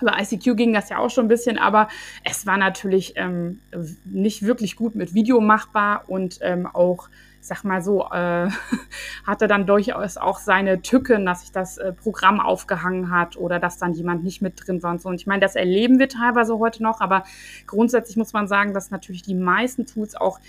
Über 0.02 0.18
ICQ 0.18 0.56
ging 0.56 0.74
das 0.74 0.90
ja 0.90 1.00
auch 1.00 1.10
schon 1.10 1.26
ein 1.26 1.30
bisschen, 1.30 1.58
aber 1.58 1.90
es 2.24 2.46
war 2.46 2.58
natürlich 2.58 3.14
ähm, 3.18 3.60
nicht 4.06 4.44
wirklich 4.44 4.78
gut 4.78 4.96
mit 4.96 5.14
Video 5.14 5.42
machbar 5.42 6.06
und 6.08 6.40
auch 6.74 7.10
sag 7.42 7.64
mal 7.64 7.82
so, 7.82 8.06
äh, 8.12 8.50
hatte 9.26 9.48
dann 9.48 9.66
durchaus 9.66 10.18
auch 10.18 10.40
seine 10.40 10.82
Tücken, 10.82 11.26
dass 11.26 11.42
sich 11.42 11.52
das 11.52 11.78
äh, 11.78 11.94
Programm 11.94 12.40
aufgehangen 12.40 13.12
hat 13.12 13.38
oder 13.38 13.60
dass 13.60 13.78
dann 13.78 13.94
jemand 13.94 14.24
nicht 14.24 14.42
mit 14.42 14.68
drin 14.68 14.84
war 14.84 14.92
und 14.92 15.02
so. 15.02 15.10
Und 15.10 15.16
ich 15.16 15.28
meine, 15.28 15.42
das 15.42 15.56
erleben 15.56 16.00
wir 16.00 16.10
teilweise 16.10 16.58
heute 16.60 16.84
noch, 16.84 17.02
aber 17.02 17.24
grundsätzlich 17.68 18.18
muss 18.18 18.34
man 18.34 18.48
sagen, 18.48 18.74
dass 18.74 18.92
natürlich 18.92 19.22
die 19.22 19.36
meisten 19.36 19.86
Tools 19.86 20.16
auch 20.16 20.40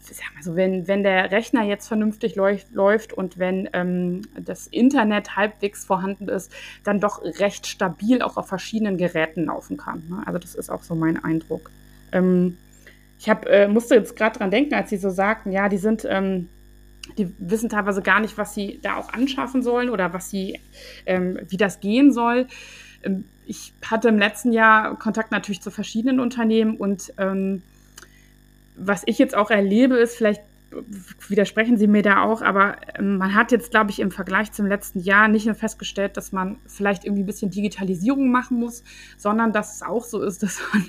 sag 0.00 0.34
mal 0.34 0.42
so, 0.42 0.56
wenn, 0.56 0.88
wenn 0.88 1.02
der 1.02 1.30
Rechner 1.30 1.62
jetzt 1.62 1.86
vernünftig 1.86 2.34
läuft, 2.36 3.12
und 3.12 3.38
wenn 3.38 3.68
ähm, 3.72 4.22
das 4.38 4.66
Internet 4.66 5.36
halbwegs 5.36 5.84
vorhanden 5.84 6.28
ist, 6.28 6.52
dann 6.84 7.00
doch 7.00 7.22
recht 7.22 7.66
stabil 7.66 8.22
auch 8.22 8.36
auf 8.36 8.48
verschiedenen 8.48 8.96
Geräten 8.96 9.46
laufen 9.46 9.76
kann. 9.76 10.04
Ne? 10.08 10.22
Also 10.26 10.38
das 10.38 10.54
ist 10.54 10.70
auch 10.70 10.82
so 10.82 10.94
mein 10.94 11.22
Eindruck. 11.22 11.70
Ähm, 12.12 12.56
ich 13.18 13.28
hab, 13.28 13.46
äh, 13.46 13.68
musste 13.68 13.94
jetzt 13.94 14.16
gerade 14.16 14.38
dran 14.38 14.50
denken, 14.50 14.74
als 14.74 14.90
Sie 14.90 14.98
so 14.98 15.10
sagten, 15.10 15.52
ja, 15.52 15.68
die 15.68 15.78
sind, 15.78 16.06
ähm, 16.08 16.48
die 17.18 17.32
wissen 17.38 17.68
teilweise 17.68 18.02
gar 18.02 18.20
nicht, 18.20 18.36
was 18.36 18.54
sie 18.54 18.80
da 18.82 18.96
auch 18.96 19.12
anschaffen 19.12 19.62
sollen 19.62 19.90
oder 19.90 20.12
was 20.12 20.28
sie, 20.28 20.60
ähm, 21.06 21.38
wie 21.48 21.56
das 21.56 21.80
gehen 21.80 22.12
soll. 22.12 22.46
Ähm, 23.02 23.24
ich 23.46 23.72
hatte 23.84 24.08
im 24.08 24.18
letzten 24.18 24.52
Jahr 24.52 24.98
Kontakt 24.98 25.30
natürlich 25.30 25.62
zu 25.62 25.70
verschiedenen 25.70 26.20
Unternehmen 26.20 26.76
und 26.76 27.12
ähm, 27.18 27.62
was 28.76 29.02
ich 29.06 29.18
jetzt 29.18 29.36
auch 29.36 29.50
erlebe, 29.50 29.96
ist 29.96 30.16
vielleicht 30.16 30.42
widersprechen 31.28 31.76
Sie 31.78 31.86
mir 31.86 32.02
da 32.02 32.22
auch, 32.22 32.42
aber 32.42 32.76
ähm, 32.98 33.18
man 33.18 33.34
hat 33.34 33.52
jetzt, 33.52 33.70
glaube 33.70 33.90
ich, 33.90 34.00
im 34.00 34.10
Vergleich 34.10 34.52
zum 34.52 34.66
letzten 34.66 35.00
Jahr 35.00 35.28
nicht 35.28 35.46
nur 35.46 35.54
festgestellt, 35.54 36.16
dass 36.16 36.32
man 36.32 36.58
vielleicht 36.66 37.04
irgendwie 37.04 37.22
ein 37.22 37.26
bisschen 37.26 37.50
Digitalisierung 37.50 38.30
machen 38.30 38.58
muss, 38.58 38.84
sondern 39.16 39.52
dass 39.52 39.76
es 39.76 39.82
auch 39.82 40.04
so 40.04 40.22
ist, 40.22 40.42
dass 40.42 40.60
man 40.72 40.84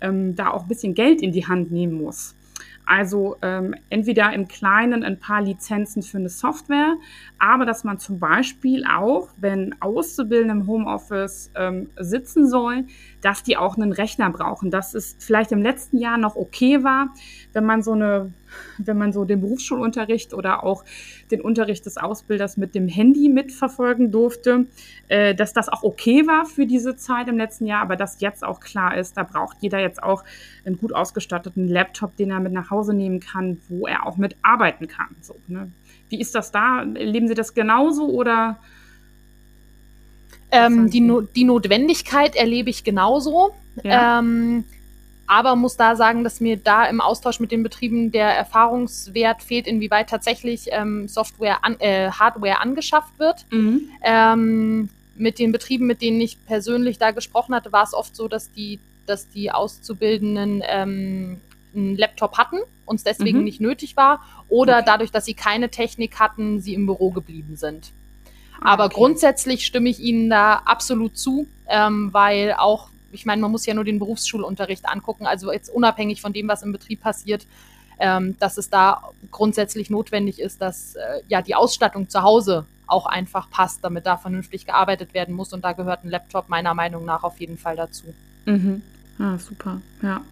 ähm, 0.00 0.34
da 0.34 0.50
auch 0.50 0.62
ein 0.62 0.68
bisschen 0.68 0.94
Geld 0.94 1.22
in 1.22 1.32
die 1.32 1.46
Hand 1.46 1.70
nehmen 1.70 1.94
muss. 1.94 2.36
Also 2.90 3.36
ähm, 3.40 3.76
entweder 3.88 4.32
im 4.32 4.48
Kleinen 4.48 5.04
ein 5.04 5.20
paar 5.20 5.40
Lizenzen 5.42 6.02
für 6.02 6.18
eine 6.18 6.28
Software, 6.28 6.96
aber 7.38 7.64
dass 7.64 7.84
man 7.84 8.00
zum 8.00 8.18
Beispiel 8.18 8.84
auch, 8.84 9.28
wenn 9.36 9.76
Auszubildende 9.80 10.54
im 10.54 10.66
Homeoffice 10.66 11.52
ähm, 11.54 11.90
sitzen 12.00 12.48
sollen, 12.48 12.88
dass 13.20 13.42
die 13.42 13.56
auch 13.56 13.76
einen 13.76 13.92
Rechner 13.92 14.30
brauchen. 14.30 14.70
Dass 14.70 14.94
es 14.94 15.16
vielleicht 15.18 15.52
im 15.52 15.62
letzten 15.62 15.98
Jahr 15.98 16.18
noch 16.18 16.36
okay 16.36 16.82
war, 16.84 17.14
wenn 17.52 17.64
man 17.64 17.82
so 17.82 17.92
eine 17.92 18.32
wenn 18.78 18.98
man 18.98 19.12
so 19.12 19.24
den 19.24 19.40
Berufsschulunterricht 19.40 20.34
oder 20.34 20.64
auch 20.64 20.84
den 21.30 21.40
Unterricht 21.40 21.86
des 21.86 21.96
Ausbilders 21.96 22.56
mit 22.56 22.74
dem 22.74 22.88
Handy 22.88 23.28
mitverfolgen 23.28 24.10
durfte, 24.10 24.66
äh, 25.08 25.34
dass 25.34 25.52
das 25.52 25.68
auch 25.68 25.82
okay 25.82 26.26
war 26.26 26.46
für 26.46 26.66
diese 26.66 26.96
Zeit 26.96 27.28
im 27.28 27.36
letzten 27.36 27.66
Jahr, 27.66 27.82
aber 27.82 27.96
dass 27.96 28.20
jetzt 28.20 28.44
auch 28.44 28.60
klar 28.60 28.96
ist, 28.96 29.16
da 29.16 29.22
braucht 29.22 29.58
jeder 29.60 29.78
jetzt 29.78 30.02
auch 30.02 30.24
einen 30.64 30.76
gut 30.76 30.94
ausgestatteten 30.94 31.68
Laptop, 31.68 32.16
den 32.16 32.30
er 32.30 32.40
mit 32.40 32.52
nach 32.52 32.70
Hause 32.70 32.94
nehmen 32.94 33.20
kann, 33.20 33.58
wo 33.68 33.86
er 33.86 34.06
auch 34.06 34.16
mit 34.16 34.36
arbeiten 34.42 34.88
kann. 34.88 35.16
So, 35.20 35.36
ne? 35.46 35.70
Wie 36.08 36.20
ist 36.20 36.34
das 36.34 36.50
da? 36.50 36.82
Leben 36.82 37.28
Sie 37.28 37.34
das 37.34 37.54
genauso 37.54 38.08
oder? 38.08 38.58
Ähm, 40.52 40.90
die, 40.90 41.00
no 41.00 41.20
die 41.20 41.44
Notwendigkeit 41.44 42.36
erlebe 42.36 42.70
ich 42.70 42.84
genauso. 42.84 43.54
Ja. 43.82 44.18
Ähm, 44.18 44.64
aber 45.26 45.54
muss 45.54 45.76
da 45.76 45.94
sagen, 45.94 46.24
dass 46.24 46.40
mir 46.40 46.56
da 46.56 46.86
im 46.86 47.00
Austausch 47.00 47.38
mit 47.38 47.52
den 47.52 47.62
Betrieben 47.62 48.10
der 48.10 48.36
Erfahrungswert 48.36 49.44
fehlt, 49.44 49.68
inwieweit 49.68 50.10
tatsächlich 50.10 50.66
ähm, 50.72 51.06
Software, 51.06 51.64
an, 51.64 51.78
äh, 51.78 52.10
Hardware 52.10 52.58
angeschafft 52.58 53.16
wird. 53.20 53.46
Mhm. 53.52 53.90
Ähm, 54.02 54.88
mit 55.14 55.38
den 55.38 55.52
Betrieben, 55.52 55.86
mit 55.86 56.02
denen 56.02 56.20
ich 56.20 56.44
persönlich 56.46 56.98
da 56.98 57.12
gesprochen 57.12 57.54
hatte, 57.54 57.70
war 57.70 57.84
es 57.84 57.94
oft 57.94 58.16
so, 58.16 58.26
dass 58.26 58.50
die, 58.50 58.80
dass 59.06 59.28
die 59.28 59.52
Auszubildenden 59.52 60.64
ähm, 60.66 61.40
einen 61.76 61.96
Laptop 61.96 62.36
hatten 62.36 62.56
und 62.84 62.96
es 62.96 63.04
deswegen 63.04 63.38
mhm. 63.38 63.44
nicht 63.44 63.60
nötig 63.60 63.96
war 63.96 64.24
oder 64.48 64.78
okay. 64.78 64.84
dadurch, 64.86 65.12
dass 65.12 65.26
sie 65.26 65.34
keine 65.34 65.68
Technik 65.68 66.18
hatten, 66.18 66.60
sie 66.60 66.74
im 66.74 66.86
Büro 66.86 67.12
geblieben 67.12 67.54
sind. 67.54 67.92
Ah, 68.60 68.72
Aber 68.72 68.86
okay. 68.86 68.94
grundsätzlich 68.94 69.66
stimme 69.66 69.88
ich 69.88 70.00
Ihnen 70.00 70.30
da 70.30 70.54
absolut 70.64 71.16
zu, 71.18 71.46
ähm, 71.68 72.12
weil 72.12 72.54
auch 72.54 72.90
ich 73.12 73.26
meine, 73.26 73.42
man 73.42 73.50
muss 73.50 73.66
ja 73.66 73.74
nur 73.74 73.84
den 73.84 73.98
Berufsschulunterricht 73.98 74.88
angucken, 74.88 75.26
also 75.26 75.52
jetzt 75.52 75.68
unabhängig 75.68 76.20
von 76.20 76.32
dem, 76.32 76.48
was 76.48 76.62
im 76.62 76.72
Betrieb 76.72 77.00
passiert, 77.00 77.46
ähm, 77.98 78.36
dass 78.38 78.56
es 78.56 78.70
da 78.70 79.10
grundsätzlich 79.30 79.90
notwendig 79.90 80.40
ist, 80.40 80.60
dass 80.60 80.94
äh, 80.94 81.22
ja 81.28 81.42
die 81.42 81.54
Ausstattung 81.54 82.08
zu 82.08 82.22
Hause 82.22 82.66
auch 82.86 83.06
einfach 83.06 83.50
passt, 83.50 83.84
damit 83.84 84.06
da 84.06 84.16
vernünftig 84.16 84.66
gearbeitet 84.66 85.14
werden 85.14 85.34
muss. 85.34 85.52
Und 85.52 85.64
da 85.64 85.72
gehört 85.72 86.04
ein 86.04 86.10
Laptop 86.10 86.48
meiner 86.48 86.74
Meinung 86.74 87.04
nach 87.04 87.22
auf 87.22 87.38
jeden 87.38 87.56
Fall 87.56 87.76
dazu. 87.76 88.06
Mhm. 88.46 88.82
Ah, 89.18 89.38
super, 89.38 89.80
ja. 90.02 90.22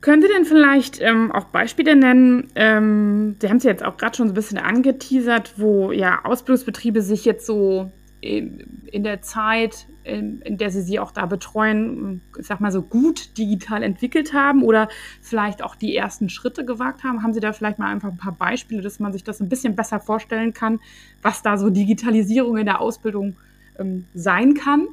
Können 0.00 0.22
Sie 0.22 0.28
denn 0.28 0.44
vielleicht 0.44 1.00
ähm, 1.00 1.32
auch 1.32 1.44
Beispiele 1.46 1.96
nennen? 1.96 2.48
Ähm, 2.54 3.36
Sie 3.40 3.48
haben 3.48 3.56
es 3.56 3.64
ja 3.64 3.70
jetzt 3.70 3.84
auch 3.84 3.96
gerade 3.96 4.16
schon 4.16 4.28
so 4.28 4.32
ein 4.32 4.36
bisschen 4.36 4.58
angeteasert, 4.58 5.54
wo 5.56 5.90
ja 5.90 6.24
Ausbildungsbetriebe 6.24 7.02
sich 7.02 7.24
jetzt 7.24 7.46
so 7.46 7.90
in, 8.20 8.86
in 8.86 9.02
der 9.02 9.22
Zeit, 9.22 9.86
in, 10.04 10.40
in, 10.42 10.56
der 10.58 10.70
sie 10.70 10.82
sie 10.82 10.98
auch 10.98 11.10
da 11.10 11.26
betreuen, 11.26 12.20
ich 12.38 12.46
sag 12.46 12.60
mal 12.60 12.72
so 12.72 12.82
gut 12.82 13.36
digital 13.38 13.82
entwickelt 13.82 14.32
haben 14.32 14.62
oder 14.62 14.88
vielleicht 15.20 15.62
auch 15.62 15.76
die 15.76 15.96
ersten 15.96 16.28
Schritte 16.28 16.64
gewagt 16.64 17.04
haben? 17.04 17.22
Haben 17.22 17.34
Sie 17.34 17.40
da 17.40 17.52
vielleicht 17.52 17.78
mal 17.78 17.90
einfach 17.90 18.10
ein 18.10 18.16
paar 18.16 18.36
Beispiele, 18.36 18.82
dass 18.82 19.00
man 19.00 19.12
sich 19.12 19.24
das 19.24 19.40
ein 19.40 19.48
bisschen 19.48 19.76
besser 19.76 20.00
vorstellen 20.00 20.52
kann, 20.52 20.80
was 21.22 21.42
da 21.42 21.56
so 21.56 21.70
Digitalisierung 21.70 22.56
in 22.56 22.66
der 22.66 22.80
Ausbildung 22.80 23.36
ähm, 23.78 24.04
sein 24.14 24.54
kann? 24.54 24.88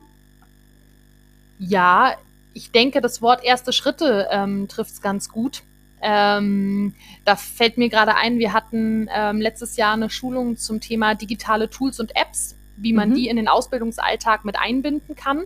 Ja, 1.59 2.15
ich 2.53 2.71
denke, 2.71 3.01
das 3.01 3.21
Wort 3.21 3.43
erste 3.43 3.73
Schritte 3.73 4.27
ähm, 4.31 4.67
trifft 4.67 4.91
es 4.91 5.01
ganz 5.01 5.29
gut. 5.29 5.63
Ähm, 6.01 6.93
da 7.23 7.35
fällt 7.35 7.77
mir 7.77 7.89
gerade 7.89 8.15
ein, 8.15 8.37
wir 8.37 8.53
hatten 8.53 9.09
ähm, 9.13 9.39
letztes 9.39 9.77
Jahr 9.77 9.93
eine 9.93 10.09
Schulung 10.09 10.57
zum 10.57 10.81
Thema 10.81 11.15
digitale 11.15 11.69
Tools 11.69 11.99
und 11.99 12.15
Apps, 12.15 12.57
wie 12.75 12.91
man 12.91 13.11
mhm. 13.11 13.15
die 13.15 13.27
in 13.29 13.37
den 13.37 13.47
Ausbildungsalltag 13.47 14.43
mit 14.43 14.59
einbinden 14.59 15.15
kann 15.15 15.45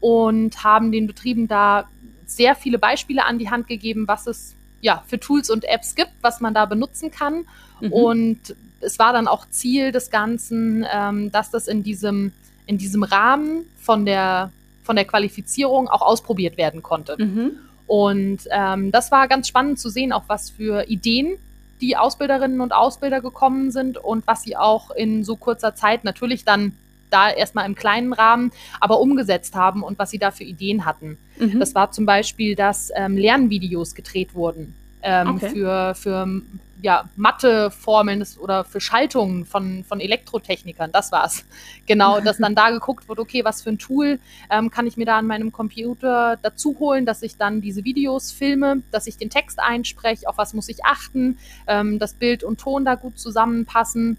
und 0.00 0.64
haben 0.64 0.90
den 0.90 1.06
Betrieben 1.06 1.46
da 1.46 1.88
sehr 2.26 2.56
viele 2.56 2.78
Beispiele 2.78 3.24
an 3.24 3.38
die 3.38 3.50
Hand 3.50 3.68
gegeben, 3.68 4.08
was 4.08 4.26
es 4.26 4.56
ja 4.80 5.02
für 5.06 5.20
Tools 5.20 5.48
und 5.48 5.64
Apps 5.64 5.94
gibt, 5.94 6.12
was 6.22 6.40
man 6.40 6.54
da 6.54 6.66
benutzen 6.66 7.10
kann. 7.10 7.46
Mhm. 7.80 7.92
Und 7.92 8.56
es 8.80 8.98
war 8.98 9.12
dann 9.12 9.28
auch 9.28 9.48
Ziel 9.48 9.92
des 9.92 10.10
Ganzen, 10.10 10.86
ähm, 10.92 11.32
dass 11.32 11.50
das 11.50 11.68
in 11.68 11.82
diesem, 11.82 12.32
in 12.66 12.78
diesem 12.78 13.02
Rahmen 13.02 13.64
von 13.76 14.04
der, 14.04 14.52
von 14.84 14.96
der 14.96 15.04
Qualifizierung 15.04 15.88
auch 15.88 16.02
ausprobiert 16.02 16.56
werden 16.56 16.82
konnte. 16.82 17.16
Mhm. 17.18 17.52
Und 17.86 18.40
ähm, 18.50 18.92
das 18.92 19.10
war 19.10 19.26
ganz 19.28 19.48
spannend 19.48 19.78
zu 19.78 19.88
sehen, 19.88 20.12
auch 20.12 20.24
was 20.28 20.50
für 20.50 20.88
Ideen 20.88 21.36
die 21.80 21.96
Ausbilderinnen 21.96 22.60
und 22.60 22.72
Ausbilder 22.72 23.20
gekommen 23.20 23.70
sind 23.70 23.98
und 23.98 24.26
was 24.26 24.42
sie 24.42 24.56
auch 24.56 24.90
in 24.90 25.24
so 25.24 25.36
kurzer 25.36 25.74
Zeit 25.74 26.04
natürlich 26.04 26.44
dann 26.44 26.72
da 27.10 27.30
erstmal 27.30 27.66
im 27.66 27.74
kleinen 27.74 28.12
Rahmen, 28.12 28.52
aber 28.80 29.00
umgesetzt 29.00 29.54
haben 29.54 29.82
und 29.82 29.98
was 29.98 30.10
sie 30.10 30.18
da 30.18 30.30
für 30.30 30.44
Ideen 30.44 30.84
hatten. 30.84 31.18
Mhm. 31.38 31.60
Das 31.60 31.74
war 31.74 31.90
zum 31.90 32.06
Beispiel, 32.06 32.54
dass 32.54 32.90
ähm, 32.94 33.16
Lernvideos 33.16 33.94
gedreht 33.94 34.34
wurden 34.34 34.74
ähm, 35.04 35.36
okay. 35.36 35.50
für, 35.50 35.94
für 35.94 36.42
ja, 36.80 37.08
Matheformeln 37.16 38.26
oder 38.38 38.64
für 38.64 38.80
Schaltungen 38.80 39.44
von, 39.44 39.84
von 39.84 40.00
Elektrotechnikern. 40.00 40.90
Das 40.92 41.12
war's. 41.12 41.44
Genau, 41.86 42.18
dass 42.20 42.38
dann 42.38 42.54
da 42.54 42.70
geguckt 42.70 43.10
wird, 43.10 43.18
okay, 43.18 43.44
was 43.44 43.60
für 43.60 43.68
ein 43.68 43.78
Tool 43.78 44.18
ähm, 44.50 44.70
kann 44.70 44.86
ich 44.86 44.96
mir 44.96 45.04
da 45.04 45.18
an 45.18 45.26
meinem 45.26 45.52
Computer 45.52 46.38
dazu 46.40 46.76
holen, 46.78 47.04
dass 47.04 47.20
ich 47.20 47.36
dann 47.36 47.60
diese 47.60 47.84
Videos 47.84 48.32
filme, 48.32 48.82
dass 48.90 49.06
ich 49.06 49.18
den 49.18 49.28
Text 49.28 49.60
einspreche, 49.60 50.26
auf 50.26 50.38
was 50.38 50.54
muss 50.54 50.70
ich 50.70 50.82
achten, 50.82 51.36
ähm, 51.66 51.98
dass 51.98 52.14
Bild 52.14 52.42
und 52.42 52.58
Ton 52.58 52.86
da 52.86 52.94
gut 52.94 53.18
zusammenpassen, 53.18 54.16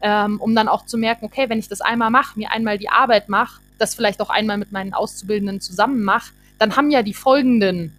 ähm, 0.00 0.40
um 0.40 0.54
dann 0.54 0.68
auch 0.68 0.86
zu 0.86 0.96
merken, 0.96 1.24
okay, 1.24 1.48
wenn 1.48 1.58
ich 1.58 1.68
das 1.68 1.80
einmal 1.80 2.10
mache, 2.10 2.38
mir 2.38 2.52
einmal 2.52 2.78
die 2.78 2.88
Arbeit 2.88 3.28
mache, 3.28 3.60
das 3.78 3.96
vielleicht 3.96 4.20
auch 4.20 4.30
einmal 4.30 4.58
mit 4.58 4.70
meinen 4.70 4.94
Auszubildenden 4.94 5.60
zusammen 5.60 6.04
mache, 6.04 6.32
dann 6.60 6.76
haben 6.76 6.92
ja 6.92 7.02
die 7.02 7.14
folgenden 7.14 7.92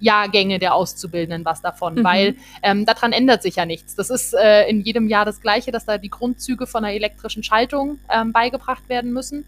Jahrgänge 0.00 0.58
der 0.58 0.74
Auszubildenden 0.74 1.44
was 1.44 1.60
davon, 1.60 1.96
mhm. 1.96 2.04
weil 2.04 2.36
ähm, 2.62 2.86
daran 2.86 3.12
ändert 3.12 3.42
sich 3.42 3.56
ja 3.56 3.66
nichts. 3.66 3.94
Das 3.94 4.10
ist 4.10 4.34
äh, 4.34 4.68
in 4.68 4.80
jedem 4.80 5.08
Jahr 5.08 5.24
das 5.24 5.40
Gleiche, 5.40 5.72
dass 5.72 5.84
da 5.84 5.98
die 5.98 6.10
Grundzüge 6.10 6.66
von 6.66 6.84
einer 6.84 6.94
elektrischen 6.94 7.42
Schaltung 7.42 7.98
ähm, 8.08 8.32
beigebracht 8.32 8.88
werden 8.88 9.12
müssen. 9.12 9.44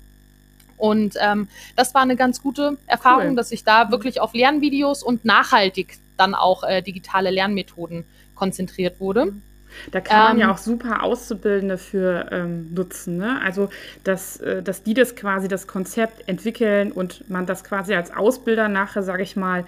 Und 0.76 1.14
ähm, 1.20 1.48
das 1.76 1.94
war 1.94 2.02
eine 2.02 2.16
ganz 2.16 2.42
gute 2.42 2.78
Erfahrung, 2.86 3.30
cool. 3.30 3.36
dass 3.36 3.52
ich 3.52 3.64
da 3.64 3.90
wirklich 3.90 4.20
auf 4.20 4.32
Lernvideos 4.32 5.02
und 5.02 5.24
nachhaltig 5.24 5.98
dann 6.16 6.34
auch 6.34 6.64
äh, 6.64 6.82
digitale 6.82 7.30
Lernmethoden 7.30 8.04
konzentriert 8.34 8.98
wurde. 8.98 9.26
Mhm. 9.26 9.42
Da 9.90 10.00
kann 10.00 10.18
man 10.18 10.32
ähm, 10.36 10.40
ja 10.40 10.52
auch 10.52 10.58
super 10.58 11.02
Auszubildende 11.02 11.78
für 11.78 12.28
ähm, 12.30 12.72
nutzen. 12.72 13.16
Ne? 13.16 13.40
Also, 13.42 13.68
dass, 14.04 14.38
äh, 14.38 14.62
dass 14.62 14.82
die 14.82 14.94
das 14.94 15.16
quasi 15.16 15.48
das 15.48 15.66
Konzept 15.66 16.28
entwickeln 16.28 16.92
und 16.92 17.28
man 17.28 17.46
das 17.46 17.64
quasi 17.64 17.94
als 17.94 18.14
Ausbilder 18.14 18.68
nachher, 18.68 19.02
sage 19.02 19.22
ich 19.22 19.36
mal, 19.36 19.64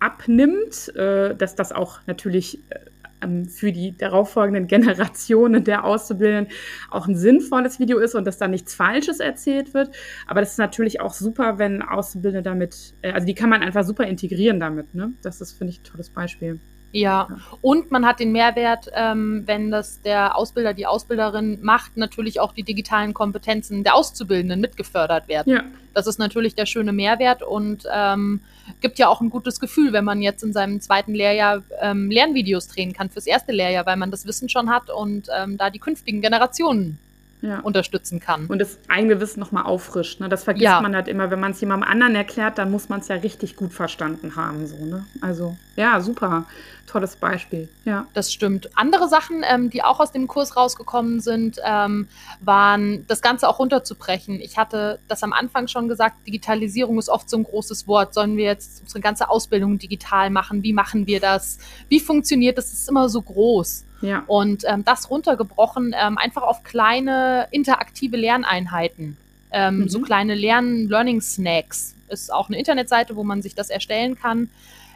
abnimmt, 0.00 0.94
äh, 0.96 1.34
dass 1.34 1.54
das 1.54 1.72
auch 1.72 2.00
natürlich 2.06 2.58
äh, 2.70 2.78
ähm, 3.22 3.46
für 3.46 3.72
die 3.72 3.96
darauffolgenden 3.96 4.66
Generationen 4.68 5.64
der 5.64 5.84
Auszubildenden 5.84 6.52
auch 6.90 7.06
ein 7.06 7.16
sinnvolles 7.16 7.78
Video 7.78 7.98
ist 7.98 8.14
und 8.14 8.26
dass 8.26 8.38
da 8.38 8.48
nichts 8.48 8.74
Falsches 8.74 9.20
erzählt 9.20 9.74
wird. 9.74 9.94
Aber 10.26 10.40
das 10.40 10.52
ist 10.52 10.58
natürlich 10.58 11.00
auch 11.00 11.14
super, 11.14 11.58
wenn 11.58 11.82
Auszubildende 11.82 12.42
damit, 12.42 12.94
äh, 13.02 13.12
also 13.12 13.26
die 13.26 13.34
kann 13.34 13.50
man 13.50 13.62
einfach 13.62 13.84
super 13.84 14.04
integrieren 14.04 14.60
damit. 14.60 14.94
Ne? 14.94 15.12
Das 15.22 15.40
ist, 15.40 15.52
finde 15.52 15.72
ich, 15.72 15.80
ein 15.80 15.84
tolles 15.84 16.10
Beispiel. 16.10 16.60
Ja, 16.92 17.28
und 17.62 17.90
man 17.90 18.04
hat 18.06 18.20
den 18.20 18.32
Mehrwert, 18.32 18.90
ähm, 18.94 19.42
wenn 19.46 19.70
das 19.70 20.02
der 20.02 20.36
Ausbilder, 20.36 20.74
die 20.74 20.86
Ausbilderin 20.86 21.58
macht, 21.62 21.96
natürlich 21.96 22.38
auch 22.38 22.52
die 22.52 22.62
digitalen 22.62 23.14
Kompetenzen 23.14 23.82
der 23.82 23.94
Auszubildenden 23.94 24.60
mitgefördert 24.60 25.26
werden. 25.26 25.54
Ja. 25.54 25.62
Das 25.94 26.06
ist 26.06 26.18
natürlich 26.18 26.54
der 26.54 26.66
schöne 26.66 26.92
Mehrwert 26.92 27.42
und 27.42 27.84
ähm, 27.92 28.40
gibt 28.80 28.98
ja 28.98 29.08
auch 29.08 29.20
ein 29.20 29.30
gutes 29.30 29.58
Gefühl, 29.58 29.92
wenn 29.92 30.04
man 30.04 30.20
jetzt 30.20 30.42
in 30.42 30.52
seinem 30.52 30.80
zweiten 30.80 31.14
Lehrjahr 31.14 31.62
ähm, 31.80 32.10
Lernvideos 32.10 32.68
drehen 32.68 32.92
kann 32.92 33.08
fürs 33.08 33.26
erste 33.26 33.52
Lehrjahr, 33.52 33.86
weil 33.86 33.96
man 33.96 34.10
das 34.10 34.26
Wissen 34.26 34.48
schon 34.48 34.70
hat 34.70 34.90
und 34.90 35.28
ähm, 35.36 35.56
da 35.56 35.70
die 35.70 35.78
künftigen 35.78 36.20
Generationen 36.20 36.98
ja. 37.42 37.60
unterstützen 37.60 38.20
kann. 38.20 38.46
Und 38.46 38.60
das 38.60 38.78
eigene 38.88 39.20
Wissen 39.20 39.40
nochmal 39.40 39.64
auffrischt. 39.64 40.20
Ne? 40.20 40.28
Das 40.28 40.44
vergisst 40.44 40.64
ja. 40.64 40.80
man 40.80 40.94
halt 40.94 41.08
immer. 41.08 41.30
Wenn 41.30 41.40
man 41.40 41.52
es 41.52 41.60
jemandem 41.60 41.88
anderen 41.88 42.14
erklärt, 42.14 42.58
dann 42.58 42.70
muss 42.70 42.88
man 42.88 43.00
es 43.00 43.08
ja 43.08 43.16
richtig 43.16 43.56
gut 43.56 43.72
verstanden 43.72 44.36
haben. 44.36 44.66
So, 44.66 44.76
ne? 44.84 45.04
Also, 45.20 45.56
ja, 45.76 46.00
super. 46.00 46.46
Tolles 46.86 47.16
Beispiel. 47.16 47.68
Ja. 47.84 48.06
Das 48.12 48.32
stimmt. 48.32 48.76
Andere 48.76 49.08
Sachen, 49.08 49.42
ähm, 49.48 49.70
die 49.70 49.82
auch 49.82 50.00
aus 50.00 50.12
dem 50.12 50.26
Kurs 50.26 50.56
rausgekommen 50.56 51.20
sind, 51.20 51.58
ähm, 51.64 52.08
waren, 52.40 53.06
das 53.06 53.22
Ganze 53.22 53.48
auch 53.48 53.58
runterzubrechen. 53.58 54.40
Ich 54.40 54.58
hatte 54.58 54.98
das 55.08 55.22
am 55.22 55.32
Anfang 55.32 55.68
schon 55.68 55.88
gesagt, 55.88 56.26
Digitalisierung 56.26 56.98
ist 56.98 57.08
oft 57.08 57.30
so 57.30 57.36
ein 57.36 57.44
großes 57.44 57.86
Wort. 57.86 58.14
Sollen 58.14 58.36
wir 58.36 58.44
jetzt 58.44 58.82
unsere 58.82 59.00
ganze 59.00 59.30
Ausbildung 59.30 59.78
digital 59.78 60.30
machen? 60.30 60.62
Wie 60.62 60.72
machen 60.72 61.06
wir 61.06 61.20
das? 61.20 61.58
Wie 61.88 62.00
funktioniert 62.00 62.58
das? 62.58 62.70
Das 62.70 62.80
ist 62.80 62.88
immer 62.88 63.08
so 63.08 63.22
groß. 63.22 63.84
Ja. 64.02 64.24
Und 64.26 64.64
ähm, 64.66 64.84
das 64.84 65.10
runtergebrochen 65.10 65.94
ähm, 65.98 66.18
einfach 66.18 66.42
auf 66.42 66.62
kleine 66.64 67.48
interaktive 67.52 68.16
Lerneinheiten. 68.16 69.16
Ähm, 69.52 69.80
mhm. 69.80 69.88
So 69.88 70.00
kleine 70.00 70.34
Lern 70.34 70.88
Learning 70.88 71.20
Snacks 71.20 71.94
ist 72.08 72.32
auch 72.32 72.48
eine 72.48 72.58
Internetseite, 72.58 73.16
wo 73.16 73.24
man 73.24 73.42
sich 73.42 73.54
das 73.54 73.70
erstellen 73.70 74.16
kann. 74.16 74.50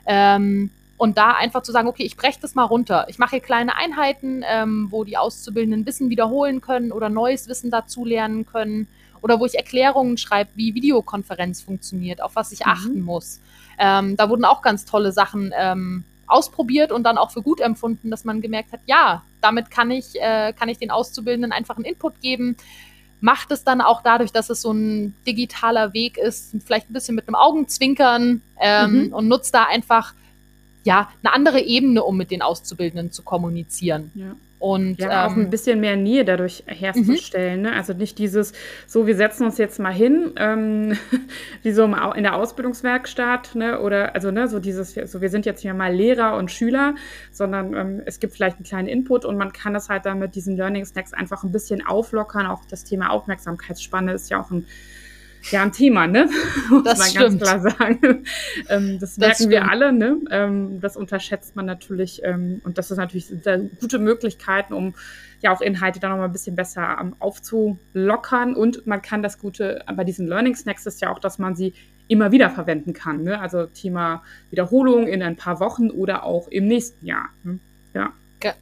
Ähm, 0.06 0.70
und 0.96 1.18
da 1.18 1.32
einfach 1.32 1.62
zu 1.62 1.72
sagen, 1.72 1.88
okay, 1.88 2.04
ich 2.04 2.16
breche 2.16 2.40
das 2.40 2.54
mal 2.54 2.64
runter. 2.64 3.06
Ich 3.08 3.18
mache 3.18 3.30
hier 3.30 3.40
kleine 3.40 3.76
Einheiten, 3.76 4.42
ähm, 4.46 4.88
wo 4.90 5.04
die 5.04 5.16
Auszubildenden 5.16 5.84
Wissen 5.84 6.08
wiederholen 6.08 6.60
können 6.60 6.90
oder 6.92 7.08
neues 7.08 7.48
Wissen 7.48 7.70
dazu 7.70 8.04
lernen 8.04 8.46
können. 8.46 8.88
Oder 9.22 9.40
wo 9.40 9.46
ich 9.46 9.56
Erklärungen 9.56 10.18
schreibe, 10.18 10.50
wie 10.54 10.74
Videokonferenz 10.74 11.60
funktioniert, 11.60 12.22
auf 12.22 12.36
was 12.36 12.52
ich 12.52 12.60
mhm. 12.60 12.72
achten 12.72 13.00
muss. 13.00 13.40
Ähm, 13.78 14.16
da 14.16 14.30
wurden 14.30 14.44
auch 14.44 14.62
ganz 14.62 14.84
tolle 14.84 15.12
Sachen 15.12 15.52
ähm, 15.56 16.04
ausprobiert 16.26 16.92
und 16.92 17.04
dann 17.04 17.18
auch 17.18 17.30
für 17.30 17.42
gut 17.42 17.60
empfunden, 17.60 18.10
dass 18.10 18.24
man 18.24 18.40
gemerkt 18.40 18.72
hat, 18.72 18.80
ja, 18.86 19.22
damit 19.40 19.70
kann 19.70 19.90
ich, 19.90 20.20
äh, 20.20 20.52
kann 20.52 20.68
ich 20.68 20.78
den 20.78 20.90
Auszubildenden 20.90 21.52
einfach 21.52 21.76
einen 21.76 21.84
Input 21.84 22.20
geben. 22.20 22.56
Macht 23.20 23.50
es 23.50 23.64
dann 23.64 23.80
auch 23.80 24.02
dadurch, 24.02 24.32
dass 24.32 24.50
es 24.50 24.62
so 24.62 24.72
ein 24.72 25.14
digitaler 25.26 25.92
Weg 25.92 26.18
ist, 26.18 26.54
vielleicht 26.64 26.90
ein 26.90 26.92
bisschen 26.92 27.14
mit 27.14 27.28
einem 27.28 27.34
Augenzwinkern 27.34 28.42
ähm, 28.60 29.06
mhm. 29.06 29.12
und 29.12 29.28
nutzt 29.28 29.54
da 29.54 29.64
einfach 29.64 30.14
ja 30.86 31.10
eine 31.22 31.34
andere 31.34 31.60
Ebene, 31.60 32.02
um 32.02 32.16
mit 32.16 32.30
den 32.30 32.40
Auszubildenden 32.40 33.12
zu 33.12 33.22
kommunizieren. 33.22 34.10
Ja. 34.14 34.36
Und 34.58 35.00
ja, 35.00 35.26
ähm, 35.26 35.30
auch 35.30 35.36
ein 35.36 35.50
bisschen 35.50 35.80
mehr 35.80 35.96
Nähe 35.96 36.24
dadurch 36.24 36.64
herzustellen. 36.66 37.58
Mhm. 37.58 37.66
Ne? 37.66 37.72
Also 37.74 37.92
nicht 37.92 38.18
dieses, 38.18 38.54
so, 38.86 39.06
wir 39.06 39.14
setzen 39.14 39.44
uns 39.44 39.58
jetzt 39.58 39.78
mal 39.78 39.92
hin, 39.92 40.32
ähm, 40.36 40.96
wie 41.62 41.72
so 41.72 41.84
in 41.84 42.22
der 42.22 42.34
Ausbildungswerkstatt, 42.34 43.54
ne? 43.54 43.80
oder 43.80 44.14
also 44.14 44.30
ne, 44.30 44.48
so 44.48 44.58
dieses, 44.58 44.94
so 44.94 45.20
wir 45.20 45.28
sind 45.28 45.44
jetzt 45.44 45.60
hier 45.60 45.74
mal 45.74 45.94
Lehrer 45.94 46.38
und 46.38 46.50
Schüler, 46.50 46.94
sondern 47.32 47.74
ähm, 47.74 48.02
es 48.06 48.18
gibt 48.18 48.32
vielleicht 48.32 48.56
einen 48.56 48.64
kleinen 48.64 48.88
Input 48.88 49.26
und 49.26 49.36
man 49.36 49.52
kann 49.52 49.74
das 49.74 49.90
halt 49.90 50.06
dann 50.06 50.18
mit 50.20 50.34
diesen 50.34 50.56
Learning 50.56 50.86
Snacks 50.86 51.12
einfach 51.12 51.44
ein 51.44 51.52
bisschen 51.52 51.86
auflockern. 51.86 52.46
Auch 52.46 52.64
das 52.64 52.82
Thema 52.82 53.10
Aufmerksamkeitsspanne 53.10 54.14
ist 54.14 54.30
ja 54.30 54.40
auch 54.40 54.50
ein 54.50 54.64
ja 55.50 55.62
ein 55.62 55.72
Thema, 55.72 56.06
ne? 56.06 56.28
Muss 56.70 56.84
das 56.84 56.98
man 56.98 57.08
stimmt. 57.08 57.40
ganz 57.40 57.42
klar 57.42 57.60
sagen. 57.60 58.24
ähm, 58.68 58.98
das, 58.98 59.10
das 59.10 59.18
merken 59.18 59.34
stimmt. 59.34 59.50
wir 59.50 59.70
alle, 59.70 59.92
ne? 59.92 60.18
Ähm, 60.30 60.80
das 60.80 60.96
unterschätzt 60.96 61.56
man 61.56 61.66
natürlich. 61.66 62.22
Ähm, 62.24 62.60
und 62.64 62.78
das 62.78 62.90
ist 62.90 62.96
natürlich 62.96 63.30
gute 63.80 63.98
Möglichkeiten, 63.98 64.72
um 64.72 64.94
ja 65.40 65.52
auch 65.52 65.60
Inhalte 65.60 66.00
dann 66.00 66.10
nochmal 66.10 66.28
ein 66.28 66.32
bisschen 66.32 66.56
besser 66.56 66.98
ähm, 67.00 67.16
aufzulockern. 67.18 68.54
Und 68.54 68.86
man 68.86 69.02
kann 69.02 69.22
das 69.22 69.38
Gute 69.38 69.84
bei 69.94 70.04
diesen 70.04 70.26
Learning 70.26 70.54
Snacks 70.54 70.86
ist 70.86 71.00
ja 71.00 71.10
auch, 71.10 71.18
dass 71.18 71.38
man 71.38 71.54
sie 71.54 71.74
immer 72.08 72.32
wieder 72.32 72.50
verwenden 72.50 72.92
kann. 72.92 73.22
Ne? 73.22 73.40
Also 73.40 73.66
Thema 73.66 74.22
Wiederholung 74.50 75.06
in 75.08 75.22
ein 75.22 75.36
paar 75.36 75.60
Wochen 75.60 75.90
oder 75.90 76.24
auch 76.24 76.48
im 76.48 76.66
nächsten 76.66 77.04
Jahr. 77.04 77.30
Ne? 77.42 77.58
Ja 77.94 78.12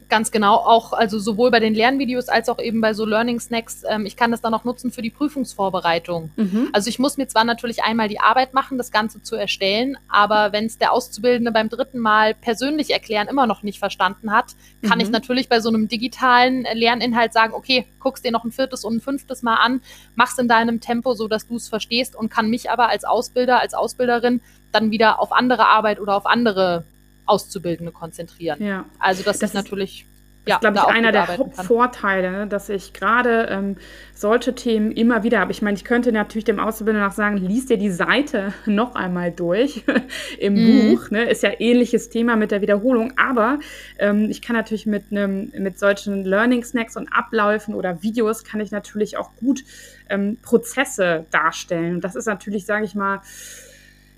ganz 0.09 0.31
genau, 0.31 0.55
auch 0.55 0.93
also 0.93 1.19
sowohl 1.19 1.51
bei 1.51 1.59
den 1.59 1.75
Lernvideos 1.75 2.29
als 2.29 2.49
auch 2.49 2.59
eben 2.59 2.81
bei 2.81 2.93
so 2.93 3.05
Learning 3.05 3.39
Snacks. 3.39 3.83
Ähm, 3.87 4.05
ich 4.05 4.15
kann 4.15 4.31
das 4.31 4.41
dann 4.41 4.53
auch 4.53 4.63
nutzen 4.63 4.91
für 4.91 5.01
die 5.01 5.09
Prüfungsvorbereitung. 5.09 6.31
Mhm. 6.35 6.69
Also 6.73 6.89
ich 6.89 6.99
muss 6.99 7.17
mir 7.17 7.27
zwar 7.27 7.43
natürlich 7.43 7.83
einmal 7.83 8.07
die 8.07 8.19
Arbeit 8.19 8.53
machen, 8.53 8.77
das 8.77 8.91
Ganze 8.91 9.21
zu 9.21 9.35
erstellen, 9.35 9.97
aber 10.07 10.53
wenn 10.53 10.65
es 10.65 10.77
der 10.77 10.93
Auszubildende 10.93 11.51
beim 11.51 11.69
dritten 11.69 11.99
Mal 11.99 12.33
persönlich 12.33 12.91
erklären 12.91 13.27
immer 13.27 13.47
noch 13.47 13.63
nicht 13.63 13.79
verstanden 13.79 14.31
hat, 14.31 14.55
kann 14.81 14.99
mhm. 14.99 15.05
ich 15.05 15.09
natürlich 15.09 15.49
bei 15.49 15.59
so 15.59 15.69
einem 15.69 15.87
digitalen 15.87 16.65
Lerninhalt 16.73 17.33
sagen, 17.33 17.53
okay, 17.53 17.85
guckst 17.99 18.23
dir 18.23 18.31
noch 18.31 18.43
ein 18.43 18.51
viertes 18.51 18.85
und 18.85 18.95
ein 18.95 19.01
fünftes 19.01 19.43
Mal 19.43 19.55
an, 19.55 19.81
mach's 20.15 20.37
in 20.37 20.47
deinem 20.47 20.79
Tempo, 20.79 21.13
so 21.13 21.27
dass 21.27 21.47
du 21.47 21.55
es 21.55 21.67
verstehst 21.67 22.15
und 22.15 22.29
kann 22.29 22.49
mich 22.49 22.69
aber 22.69 22.89
als 22.89 23.03
Ausbilder, 23.03 23.59
als 23.59 23.73
Ausbilderin 23.73 24.41
dann 24.71 24.91
wieder 24.91 25.21
auf 25.21 25.31
andere 25.31 25.67
Arbeit 25.67 25.99
oder 25.99 26.15
auf 26.15 26.25
andere 26.25 26.85
Auszubildende 27.25 27.91
konzentrieren. 27.91 28.61
Ja. 28.61 28.85
Also 28.99 29.23
das, 29.23 29.39
das 29.39 29.49
ist 29.49 29.53
natürlich 29.53 30.05
ja, 30.47 30.55
ist, 30.55 30.61
glaube 30.61 30.77
ich, 30.77 30.83
einer 30.85 31.11
der 31.11 31.37
Hauptvorteile, 31.37 32.31
ne, 32.31 32.47
dass 32.47 32.69
ich 32.69 32.93
gerade 32.93 33.47
ähm, 33.49 33.77
solche 34.13 34.53
Themen 34.53 34.91
immer 34.91 35.23
wieder 35.23 35.39
habe. 35.39 35.51
Ich 35.51 35.61
meine, 35.61 35.75
ich 35.75 35.83
könnte 35.83 36.11
natürlich 36.11 36.45
dem 36.45 36.59
Auszubildenden 36.59 37.09
auch 37.09 37.15
sagen, 37.15 37.37
liest 37.37 37.69
dir 37.69 37.77
die 37.77 37.89
Seite 37.89 38.53
noch 38.65 38.95
einmal 38.95 39.31
durch 39.31 39.83
im 40.39 40.53
mhm. 40.53 40.91
Buch. 40.91 41.09
Ne? 41.09 41.23
Ist 41.23 41.43
ja 41.43 41.51
ähnliches 41.59 42.09
Thema 42.09 42.35
mit 42.35 42.51
der 42.51 42.61
Wiederholung. 42.61 43.13
Aber 43.17 43.59
ähm, 43.97 44.27
ich 44.29 44.41
kann 44.41 44.55
natürlich 44.55 44.85
mit 44.85 45.05
einem 45.11 45.51
mit 45.57 45.79
solchen 45.79 46.23
Learning 46.23 46.63
Snacks 46.63 46.95
und 46.95 47.09
Abläufen 47.11 47.73
oder 47.73 48.03
Videos 48.03 48.43
kann 48.43 48.59
ich 48.59 48.71
natürlich 48.71 49.17
auch 49.17 49.35
gut 49.35 49.63
ähm, 50.09 50.37
Prozesse 50.41 51.25
darstellen. 51.31 51.95
Und 51.95 52.03
das 52.03 52.15
ist 52.15 52.27
natürlich, 52.27 52.65
sage 52.65 52.85
ich 52.85 52.93
mal, 52.93 53.21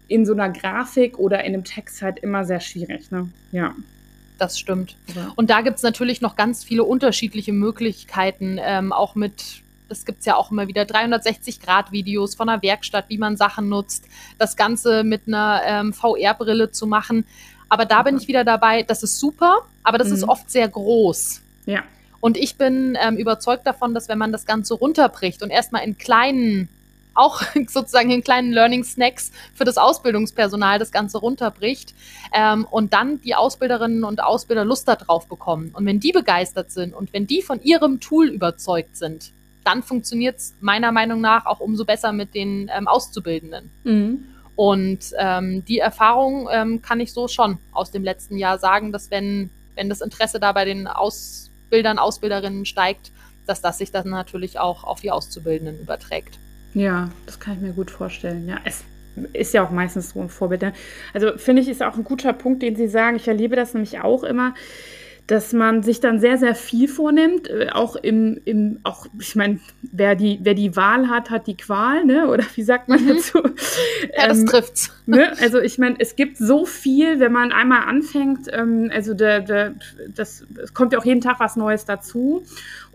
in 0.08 0.26
so 0.26 0.34
einer 0.34 0.50
Grafik 0.50 1.17
oder 1.20 1.43
in 1.43 1.54
einem 1.54 1.63
Text 1.63 2.02
halt 2.02 2.20
immer 2.20 2.46
sehr 2.46 2.60
schwierig. 2.60 3.12
Ne? 3.12 3.30
Ja. 3.52 3.76
Das 4.38 4.60
stimmt. 4.60 4.96
Ja. 5.15 5.34
Und 5.36 5.50
da 5.50 5.62
gibt's 5.62 5.84
natürlich 5.84 6.22
noch 6.22 6.36
ganz 6.36 6.63
viele 6.63 6.84
unterschiedliche 6.84 7.54
Möglichkeiten, 7.54 8.60
ähm, 8.62 8.93
auch 8.93 9.15
mit 9.15 9.63
das 9.89 10.04
gibt's 10.04 10.26
ja 10.26 10.36
auch 10.36 10.52
immer 10.52 10.67
wieder 10.67 10.82
360-Grad-Videos 10.84 12.36
von 12.36 12.50
einer 12.50 12.62
Werkstatt, 12.62 13.06
wie 13.08 13.17
man 13.17 13.38
Sachen 13.38 13.70
nutzt, 13.70 14.06
das 14.38 14.58
Ganze 14.58 15.06
mit 15.06 15.28
einer 15.28 15.62
ähm, 15.65 15.93
VR-Brille 15.93 16.72
zu 16.72 16.88
machen. 16.88 17.26
Aber 17.70 17.86
da 17.86 18.04
bin 18.04 18.17
ich 18.17 18.28
wieder 18.28 18.43
dabei, 18.43 18.84
das 18.84 19.04
ist 19.04 19.17
super, 19.17 19.60
aber 19.84 19.98
das 19.98 20.10
mhm. 20.10 20.15
ist 20.15 20.24
oft 20.24 20.50
sehr 20.50 20.67
groß. 20.67 21.41
Ja. 21.65 21.84
Und 22.20 22.38
ich 22.38 22.58
bin 22.58 22.98
ähm, 23.02 23.15
überzeugt 23.17 23.67
davon, 23.67 23.93
dass 23.93 24.10
wenn 24.10 24.17
man 24.17 24.32
das 24.32 24.46
Ganze 24.46 24.74
runterbricht 24.74 25.43
und 25.43 25.50
erstmal 25.52 25.84
in 25.84 25.98
kleinen 25.98 26.70
auch 27.17 27.41
sozusagen 27.67 28.12
in 28.12 28.23
kleinen 28.23 28.51
Learning 28.51 28.84
Snacks 28.84 29.32
für 29.53 29.63
das 29.63 29.77
Ausbildungspersonal 29.77 30.80
das 30.80 30.91
Ganze 30.91 31.17
runterbricht 31.17 31.93
ähm, 32.34 32.65
und 32.69 32.93
dann 32.93 33.19
die 33.21 33.36
Ausbilderinnen 33.36 34.03
und 34.03 34.23
Ausbilder 34.23 34.65
Lust 34.65 34.88
darauf 34.88 35.27
bekommen. 35.27 35.71
Und 35.73 35.86
wenn 35.86 35.99
die 35.99 36.12
begeistert 36.12 36.71
sind 36.71 36.93
und 36.93 37.13
wenn 37.13 37.27
die 37.27 37.41
von 37.41 37.62
ihrem 37.62 37.99
Tool 37.99 38.27
überzeugt 38.27 38.95
sind, 38.95 39.32
dann 39.63 39.84
funktioniert 39.84 40.38
es 40.38 40.56
meiner 40.62 40.91
Meinung 40.91 41.19
nach 41.19 41.45
auch 41.45 41.60
umso 41.60 41.84
besser 41.84 42.13
mit 42.13 42.34
den 42.34 42.71
ähm, 42.73 42.88
Auszubildenden. 42.88 43.69
Mhm. 43.84 44.25
Und 44.56 45.12
ähm, 45.19 45.65
die 45.65 45.80
Erfahrung 45.80 46.47
ähm, 46.51 46.82
kann 46.82 46.99
ich 46.99 47.13
so 47.13 47.27
schon 47.27 47.60
aus 47.73 47.91
dem 47.91 48.03
letzten 48.03 48.38
Jahr 48.38 48.58
sagen, 48.58 48.91
dass 48.91 49.12
wenn, 49.12 49.49
wenn 49.75 49.89
das 49.89 50.01
Interesse 50.01 50.39
da 50.39 50.51
bei 50.51 50.65
den 50.65 50.88
Ausbildern, 50.88 51.99
Ausbilderinnen 51.99 52.65
steigt, 52.65 53.12
dass 53.45 53.62
das 53.62 53.77
sich 53.77 53.91
dann 53.91 54.10
natürlich 54.10 54.58
auch 54.58 54.84
auf 54.84 55.01
die 55.01 55.12
Auszubildenden 55.12 55.80
überträgt. 55.80 56.39
Ja, 56.73 57.10
das 57.25 57.39
kann 57.39 57.56
ich 57.56 57.62
mir 57.62 57.73
gut 57.73 57.91
vorstellen. 57.91 58.47
Ja, 58.47 58.60
es 58.63 58.84
ist 59.34 59.53
ja 59.53 59.63
auch 59.65 59.71
meistens 59.71 60.12
so 60.12 60.21
ein 60.21 60.30
Vorbild. 60.30 60.62
Ne? 60.62 60.73
Also 61.13 61.38
finde 61.38 61.62
ich, 61.62 61.69
ist 61.69 61.82
auch 61.82 61.95
ein 61.95 62.03
guter 62.03 62.34
Punkt, 62.34 62.62
den 62.62 62.75
Sie 62.75 62.88
sagen. 62.88 63.15
Ich 63.15 63.27
erlebe 63.27 63.56
das 63.56 63.73
nämlich 63.73 63.99
auch 64.01 64.23
immer 64.23 64.53
dass 65.27 65.51
man 65.51 65.84
sich 65.84 65.99
dann 65.99 66.19
sehr, 66.19 66.38
sehr 66.38 66.56
viel 66.56 66.88
vornimmt. 66.88 67.49
Äh, 67.49 67.69
auch 67.71 67.97
im, 67.97 68.39
im 68.45 68.80
auch, 68.84 69.08
ich 69.19 69.36
meine, 69.36 69.60
wer 69.91 70.15
die, 70.15 70.39
wer 70.41 70.53
die 70.53 70.75
Wahl 70.75 71.10
hat, 71.10 71.30
hat 71.30 71.47
die 71.47 71.58
Qual, 71.58 72.06
ne? 72.06 72.30
Oder 72.30 72.45
wie 72.56 72.63
sagt 72.63 72.88
man 72.88 73.03
mhm. 73.03 73.10
dazu? 73.10 73.39
Ja, 74.17 74.30
das 74.30 74.39
ähm, 74.39 74.45
trifft's. 74.45 74.91
Ne? 75.06 75.34
Also 75.39 75.60
ich 75.60 75.77
meine, 75.77 75.95
es 75.99 76.15
gibt 76.15 76.38
so 76.38 76.65
viel, 76.65 77.19
wenn 77.19 77.34
man 77.34 77.51
einmal 77.51 77.84
anfängt, 77.84 78.47
ähm, 78.51 78.89
also 78.93 79.13
der, 79.13 79.41
der, 79.41 79.75
das, 80.08 80.45
es 80.63 80.73
kommt 80.73 80.93
ja 80.93 80.99
auch 80.99 81.06
jeden 81.06 81.21
Tag 81.21 81.39
was 81.39 81.58
Neues 81.58 81.86
dazu. 81.86 82.43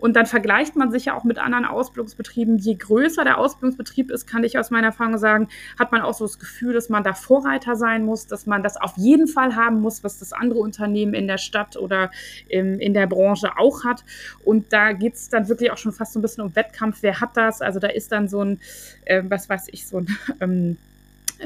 Und 0.03 0.17
dann 0.17 0.25
vergleicht 0.25 0.75
man 0.75 0.91
sich 0.91 1.05
ja 1.05 1.13
auch 1.15 1.23
mit 1.23 1.39
anderen 1.39 1.63
Ausbildungsbetrieben. 1.63 2.57
Je 2.57 2.75
größer 2.75 3.23
der 3.23 3.37
Ausbildungsbetrieb 3.37 4.11
ist, 4.11 4.27
kann 4.27 4.43
ich 4.43 4.59
aus 4.59 4.69
meiner 4.69 4.87
Erfahrung 4.87 5.17
sagen, 5.17 5.47
hat 5.79 5.93
man 5.93 6.01
auch 6.01 6.13
so 6.13 6.25
das 6.25 6.39
Gefühl, 6.39 6.73
dass 6.73 6.89
man 6.89 7.05
da 7.05 7.13
Vorreiter 7.13 7.77
sein 7.77 8.03
muss, 8.03 8.27
dass 8.27 8.45
man 8.45 8.63
das 8.63 8.75
auf 8.75 8.97
jeden 8.97 9.29
Fall 9.29 9.55
haben 9.55 9.79
muss, 9.79 10.03
was 10.03 10.19
das 10.19 10.33
andere 10.33 10.59
Unternehmen 10.59 11.13
in 11.13 11.25
der 11.25 11.37
Stadt 11.37 11.77
oder 11.77 12.11
im, 12.49 12.81
in 12.81 12.93
der 12.93 13.07
Branche 13.07 13.57
auch 13.57 13.85
hat. 13.85 14.03
Und 14.43 14.73
da 14.73 14.91
geht 14.91 15.13
es 15.13 15.29
dann 15.29 15.47
wirklich 15.47 15.71
auch 15.71 15.77
schon 15.77 15.93
fast 15.93 16.11
so 16.11 16.19
ein 16.19 16.21
bisschen 16.21 16.43
um 16.43 16.53
Wettkampf. 16.53 16.97
Wer 16.99 17.21
hat 17.21 17.37
das? 17.37 17.61
Also 17.61 17.79
da 17.79 17.87
ist 17.87 18.11
dann 18.11 18.27
so 18.27 18.43
ein, 18.43 18.59
äh, 19.05 19.23
was 19.25 19.47
weiß 19.47 19.67
ich, 19.71 19.87
so 19.87 19.99
ein 19.99 20.07
ähm, 20.41 20.71
äh, 20.71 20.92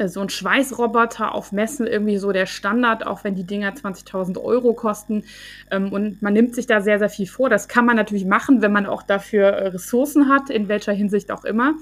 so 0.05 0.21
ein 0.21 0.29
Schweißroboter 0.29 1.33
auf 1.33 1.51
Messen 1.51 1.87
irgendwie 1.87 2.17
so 2.17 2.31
der 2.31 2.45
Standard, 2.45 3.05
auch 3.05 3.23
wenn 3.23 3.35
die 3.35 3.43
Dinger 3.43 3.73
20.000 3.73 4.39
Euro 4.39 4.73
kosten. 4.73 5.23
Ähm, 5.71 5.91
und 5.91 6.21
man 6.21 6.33
nimmt 6.33 6.55
sich 6.55 6.67
da 6.67 6.81
sehr, 6.81 6.99
sehr 6.99 7.09
viel 7.09 7.27
vor. 7.27 7.49
Das 7.49 7.67
kann 7.67 7.85
man 7.85 7.95
natürlich 7.95 8.25
machen, 8.25 8.61
wenn 8.61 8.71
man 8.71 8.85
auch 8.85 9.03
dafür 9.03 9.47
äh, 9.47 9.67
Ressourcen 9.69 10.29
hat, 10.29 10.49
in 10.49 10.67
welcher 10.67 10.93
Hinsicht 10.93 11.31
auch 11.31 11.45
immer. 11.45 11.75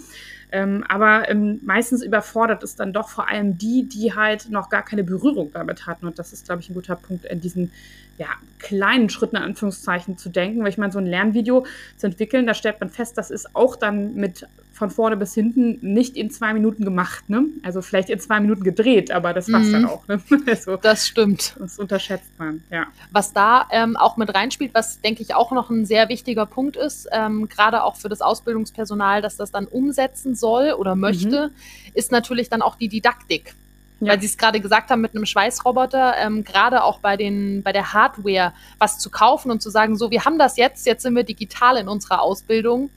Ähm, 0.52 0.84
aber 0.88 1.30
ähm, 1.30 1.60
meistens 1.64 2.04
überfordert 2.04 2.64
es 2.64 2.76
dann 2.76 2.94
doch 2.94 3.10
vor 3.10 3.30
allem 3.30 3.58
die, 3.58 3.90
die 3.90 4.14
halt 4.14 4.50
noch 4.50 4.70
gar 4.70 4.84
keine 4.84 5.04
Berührung 5.04 5.52
damit 5.52 5.88
hatten. 5.88 6.06
Und 6.06 6.20
das 6.20 6.34
ist, 6.34 6.46
glaube 6.46 6.62
ich, 6.62 6.70
ein 6.70 6.76
guter 6.76 6.96
Punkt, 6.96 7.26
in 7.26 7.42
diesen 7.42 7.72
ja, 8.18 8.28
kleinen 8.60 9.10
Schritten 9.10 9.36
in 9.36 9.44
Anführungszeichen 9.44 10.18
zu 10.18 10.30
denken. 10.30 10.62
Weil 10.62 10.70
ich 10.70 10.78
meine, 10.78 10.94
so 10.94 11.00
ein 11.00 11.08
Lernvideo 11.08 11.66
zu 11.98 12.08
entwickeln, 12.08 12.48
da 12.48 12.54
stellt 12.54 12.80
man 12.80 12.90
fest, 12.90 13.18
das 13.18 13.32
ist 13.32 13.56
auch 13.56 13.76
dann 13.76 14.14
mit 14.16 14.48
von 14.76 14.90
vorne 14.90 15.16
bis 15.16 15.34
hinten 15.34 15.80
nicht 15.82 16.18
in 16.18 16.30
zwei 16.30 16.54
Minuten 16.54 16.84
gemacht. 16.84 17.30
Ne? 17.30 17.46
Also 17.64 17.82
vielleicht 17.82 18.10
in 18.10 18.20
zwei 18.20 18.42
Minuten 18.42 18.64
gedreht, 18.64 19.10
aber 19.10 19.34
das 19.34 19.50
war's 19.52 19.68
mhm. 19.68 19.72
dann 19.72 19.86
auch. 19.86 20.08
Ne? 20.08 20.22
Also, 20.48 20.76
das 20.76 21.08
stimmt. 21.08 21.56
Das 21.58 21.80
unterschätzt 21.80 22.32
man, 22.38 22.62
ja. 22.70 22.88
Was 23.12 23.34
da 23.34 23.68
ähm, 23.72 23.96
auch 23.96 24.18
mit 24.18 24.34
reinspielt, 24.34 24.74
was 24.74 25.00
denke 25.02 25.24
ich 25.24 25.34
auch 25.34 25.52
noch 25.52 25.70
ein 25.70 25.86
sehr 25.86 26.10
wichtiger 26.10 26.46
Punkt 26.46 26.76
ist, 26.76 27.08
ähm, 27.12 27.48
gerade 27.48 27.84
auch 27.84 27.96
für 27.96 28.10
das 28.10 28.22
Ausbildungspersonal, 28.22 29.22
dass 29.22 29.38
das 29.38 29.52
dann 29.52 29.66
umsetzen 29.66 30.36
soll 30.36 30.74
oder 30.74 30.96
möchte, 30.96 31.48
mhm. 31.48 31.92
ist 31.94 32.12
natürlich 32.12 32.50
dann 32.50 32.62
auch 32.62 32.76
die 32.76 32.90
Didaktik. 32.90 33.56
Ja. 34.02 34.12
Weil 34.12 34.20
Sie 34.20 34.26
es 34.26 34.38
gerade 34.38 34.60
gesagt 34.60 34.90
haben 34.90 35.02
mit 35.02 35.16
einem 35.16 35.26
Schweißroboter, 35.26 36.16
ähm, 36.18 36.44
gerade 36.44 36.84
auch 36.84 37.00
bei 37.00 37.16
den 37.16 37.64
bei 37.64 37.72
der 37.72 37.94
Hardware 37.94 38.54
was 38.78 39.00
zu 39.00 39.10
kaufen 39.10 39.52
und 39.52 39.62
zu 39.62 39.70
sagen, 39.70 39.96
so 39.96 40.12
wir 40.12 40.26
haben 40.26 40.38
das 40.38 40.58
jetzt, 40.58 40.86
jetzt 40.86 41.04
sind 41.04 41.16
wir 41.16 41.24
digital 41.24 41.78
in 41.78 41.88
unserer 41.88 42.22
Ausbildung 42.22 42.90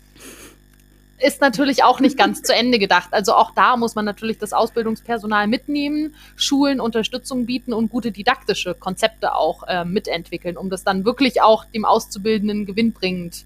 ist 1.21 1.41
natürlich 1.41 1.85
auch 1.85 2.01
nicht 2.01 2.17
ganz 2.17 2.43
zu 2.43 2.55
Ende 2.55 2.79
gedacht. 2.79 3.09
Also 3.13 3.35
auch 3.35 3.53
da 3.55 3.77
muss 3.77 3.95
man 3.95 4.05
natürlich 4.05 4.39
das 4.39 4.53
Ausbildungspersonal 4.53 5.47
mitnehmen, 5.47 6.15
Schulen 6.37 6.81
Unterstützung 6.81 7.47
bieten 7.47 7.73
und 7.73 7.91
gute 7.91 8.13
didaktische 8.13 8.75
Konzepte 8.75 9.35
auch 9.35 9.65
äh, 9.67 9.85
mitentwickeln, 9.85 10.57
um 10.57 10.71
das 10.71 10.85
dann 10.85 11.05
wirklich 11.05 11.43
auch 11.43 11.65
dem 11.65 11.85
Auszubildenden 11.85 12.67
gewinnbringend 12.67 13.45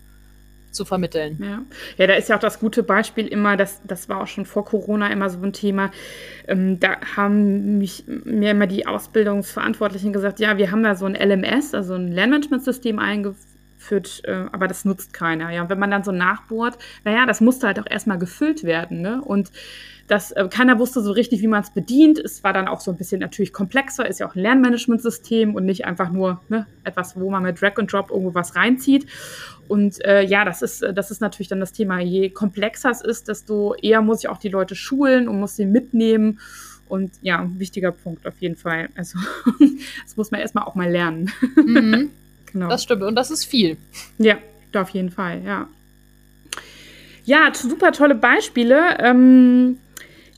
zu 0.71 0.85
vermitteln. 0.85 1.39
Ja. 1.41 1.63
ja, 1.99 2.07
da 2.07 2.15
ist 2.15 2.29
ja 2.29 2.37
auch 2.37 2.41
das 2.41 2.59
gute 2.59 2.83
Beispiel 2.83 3.27
immer, 3.27 3.57
das, 3.57 3.83
das 3.85 4.09
war 4.09 4.23
auch 4.23 4.27
schon 4.27 4.47
vor 4.47 4.65
Corona 4.65 5.09
immer 5.09 5.29
so 5.29 5.39
ein 5.43 5.53
Thema. 5.53 5.91
Ähm, 6.49 6.81
da 6.81 6.97
haben 7.15 7.79
mich, 7.79 8.05
mir 8.07 8.53
immer 8.53 8.67
die 8.67 8.87
Ausbildungsverantwortlichen 8.87 10.13
gesagt, 10.13 10.41
ja, 10.41 10.57
wir 10.57 10.71
haben 10.71 10.83
da 10.83 10.95
so 10.95 11.05
ein 11.05 11.15
LMS, 11.15 11.75
also 11.75 11.95
ein 11.95 12.09
Lernmanagementsystem 12.09 12.99
eingeführt 12.99 13.52
führt, 13.83 14.23
äh, 14.25 14.47
aber 14.53 14.69
das 14.69 14.85
nutzt 14.85 15.13
keiner. 15.13 15.51
Ja, 15.51 15.63
und 15.63 15.71
wenn 15.71 15.79
man 15.79 15.91
dann 15.91 16.05
so 16.05 16.13
nachbohrt, 16.13 16.79
naja, 17.05 17.27
das 17.27 17.41
musste 17.41 17.67
halt 17.67 17.79
auch 17.79 17.91
erstmal 17.91 18.19
gefüllt 18.19 18.65
werden. 18.65 19.01
Ne? 19.01 19.21
Und 19.23 19.51
das, 20.09 20.33
äh, 20.33 20.49
keiner 20.49 20.79
wusste 20.79 21.01
so 21.01 21.13
richtig, 21.13 21.43
wie 21.43 21.49
man 21.49 21.63
es 21.63 21.71
bedient. 21.71 22.19
Es 22.19 22.45
war 22.45 22.53
dann 22.53 22.69
auch 22.69 22.81
so 22.81 22.91
ein 22.91 22.97
bisschen 22.97 23.21
natürlich 23.21 23.53
komplexer, 23.53 24.09
ist 24.09 24.21
ja 24.21 24.29
auch 24.29 24.35
ein 24.35 24.43
Lernmanagementsystem 24.43 25.55
und 25.55 25.65
nicht 25.65 25.85
einfach 25.85 26.11
nur 26.11 26.41
ne, 26.49 26.67
etwas, 26.85 27.19
wo 27.19 27.31
man 27.31 27.43
mit 27.43 27.61
Drag 27.61 27.77
and 27.77 27.93
Drop 27.93 28.11
irgendwo 28.11 28.35
was 28.35 28.57
reinzieht. 28.57 29.07
Und 29.69 30.05
äh, 30.05 30.23
ja, 30.23 30.45
das 30.45 30.63
ist, 30.63 30.83
das 30.95 31.11
ist 31.11 31.21
natürlich 31.21 31.49
dann 31.49 31.61
das 31.61 31.73
Thema. 31.73 32.01
Je 32.01 32.31
komplexer 32.31 32.91
es 32.91 33.01
ist, 33.01 33.29
desto 33.29 33.75
eher 33.75 34.03
muss 34.03 34.21
ich 34.21 34.29
auch 34.29 34.39
die 34.39 34.49
Leute 34.49 34.75
schulen 34.75 35.29
und 35.29 35.41
muss 35.41 35.57
sie 35.57 35.67
mitnehmen. 35.67 36.41
Und 36.89 37.13
ja, 37.23 37.39
ein 37.41 37.59
wichtiger 37.59 37.91
Punkt 37.91 38.27
auf 38.27 38.39
jeden 38.41 38.57
Fall. 38.57 38.91
Also, 38.97 39.19
das 40.05 40.17
muss 40.17 40.31
man 40.31 40.41
erstmal 40.41 40.65
auch 40.65 40.75
mal 40.75 40.91
lernen. 40.91 41.31
Mhm. 41.57 42.11
Genau. 42.53 42.69
Das 42.69 42.83
stimmt. 42.83 43.03
Und 43.03 43.15
das 43.15 43.31
ist 43.31 43.45
viel. 43.45 43.77
Ja, 44.19 44.39
auf 44.75 44.91
jeden 44.91 45.11
Fall, 45.11 45.43
ja. 45.45 45.69
Ja, 47.25 47.53
super 47.55 47.93
tolle 47.93 48.15
Beispiele. 48.15 48.99
Ähm, 48.99 49.79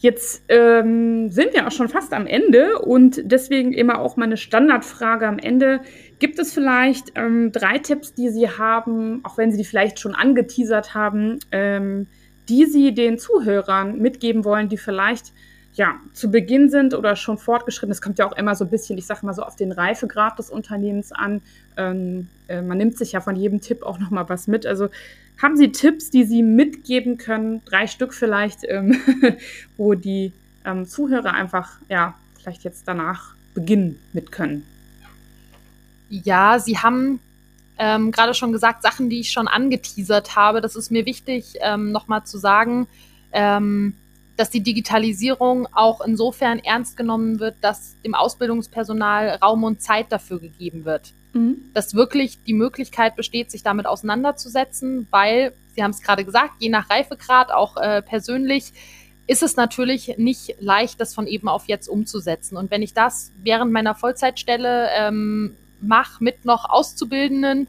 jetzt 0.01 0.43
ähm, 0.49 1.31
sind 1.31 1.55
wir 1.55 1.67
auch 1.67 1.73
schon 1.73 1.89
fast 1.89 2.13
am 2.13 2.27
Ende 2.27 2.79
und 2.79 3.23
deswegen 3.25 3.73
immer 3.73 4.01
auch 4.01 4.17
meine 4.17 4.37
Standardfrage 4.37 5.27
am 5.27 5.39
Ende. 5.39 5.81
Gibt 6.19 6.39
es 6.39 6.53
vielleicht 6.53 7.13
ähm, 7.15 7.53
drei 7.53 7.79
Tipps, 7.79 8.15
die 8.15 8.29
Sie 8.29 8.49
haben, 8.49 9.25
auch 9.25 9.39
wenn 9.39 9.51
Sie 9.51 9.57
die 9.57 9.65
vielleicht 9.65 9.99
schon 9.99 10.15
angeteasert 10.15 10.95
haben, 10.95 11.39
ähm, 11.53 12.07
die 12.49 12.67
Sie 12.67 12.93
den 12.93 13.19
Zuhörern 13.19 13.99
mitgeben 13.99 14.45
wollen, 14.45 14.69
die 14.69 14.77
vielleicht 14.77 15.33
ja, 15.75 15.97
zu 16.13 16.31
Beginn 16.31 16.71
sind 16.71 16.95
oder 16.95 17.17
schon 17.17 17.37
fortgeschritten. 17.37 17.91
Es 17.91 18.01
kommt 18.01 18.19
ja 18.19 18.27
auch 18.27 18.37
immer 18.37 18.55
so 18.55 18.65
ein 18.65 18.71
bisschen, 18.71 18.97
ich 18.97 19.07
sage 19.07 19.27
mal 19.27 19.35
so, 19.35 19.43
auf 19.43 19.57
den 19.57 19.73
Reifegrad 19.73 20.39
des 20.39 20.49
Unternehmens 20.49 21.11
an. 21.11 21.43
Ähm, 21.77 22.29
äh, 22.47 22.63
man 22.63 22.79
nimmt 22.79 22.97
sich 22.97 23.13
ja 23.13 23.21
von 23.21 23.35
jedem 23.35 23.61
Tipp 23.61 23.83
auch 23.83 23.99
nochmal 23.99 24.29
was 24.29 24.47
mit. 24.47 24.67
Also 24.67 24.89
haben 25.43 25.57
Sie 25.57 25.73
Tipps, 25.73 26.11
die 26.11 26.25
Sie 26.25 26.45
mitgeben 26.45 27.17
können, 27.17 27.61
drei 27.65 27.89
Stück 27.89 28.15
vielleicht, 28.15 28.61
ähm, 28.69 28.97
wo 29.77 29.95
die 29.95 30.33
ähm, 30.65 30.87
Zuhörer 30.87 31.35
einfach, 31.35 31.73
ja, 31.89 32.15
vielleicht 32.39 32.63
jetzt 32.63 32.87
danach 32.87 33.35
beginnen 33.53 33.99
mit 34.13 34.31
können? 34.31 34.65
Ja, 36.09 36.61
Sie 36.61 36.79
haben 36.79 37.19
ähm, 37.79 38.13
gerade 38.13 38.35
schon 38.35 38.53
gesagt, 38.53 38.83
Sachen, 38.83 39.11
die 39.11 39.19
ich 39.19 39.33
schon 39.33 39.49
angeteasert 39.49 40.37
habe. 40.37 40.61
Das 40.61 40.77
ist 40.77 40.93
mir 40.93 41.05
wichtig, 41.05 41.57
ähm, 41.63 41.91
nochmal 41.91 42.25
zu 42.25 42.39
sagen. 42.39 42.87
Dass 44.37 44.51
die 44.51 44.63
Digitalisierung 44.63 45.69
auch 45.73 46.01
insofern 46.01 46.59
ernst 46.59 46.97
genommen 46.97 47.39
wird, 47.41 47.57
dass 47.61 48.01
dem 48.03 48.15
Ausbildungspersonal 48.15 49.39
Raum 49.43 49.65
und 49.65 49.81
Zeit 49.81 50.11
dafür 50.11 50.41
gegeben 50.41 50.85
wird. 50.85 51.15
mhm. 51.35 51.71
dass 51.75 51.95
wirklich 51.95 52.43
die 52.45 52.55
Möglichkeit 52.55 53.17
besteht, 53.17 53.51
sich 53.51 53.63
damit 53.63 53.87
auseinanderzusetzen, 53.87 55.07
weil, 55.11 55.53
Sie 55.75 55.83
haben 55.83 55.91
es 55.91 56.01
gerade 56.01 56.25
gesagt, 56.25 56.55
je 56.61 56.69
nach 56.69 56.89
Reifegrad, 56.89 57.51
auch 57.51 57.77
äh, 57.77 58.01
persönlich, 58.01 58.73
ist 59.27 59.43
es 59.43 59.57
natürlich 59.57 60.17
nicht 60.19 60.57
leicht, 60.61 61.01
das 61.01 61.15
von 61.15 61.27
eben 61.27 61.49
auf 61.49 61.67
jetzt 61.67 61.89
umzusetzen. 61.89 62.57
Und 62.57 62.71
wenn 62.71 62.83
ich 62.83 62.95
das 62.95 63.33
während 63.43 63.73
meiner 63.73 63.95
Vollzeitstelle 63.95 64.89
ähm, 64.97 65.57
mache 65.81 66.23
mit 66.23 66.45
noch 66.45 66.69
Auszubildenden, 66.69 67.69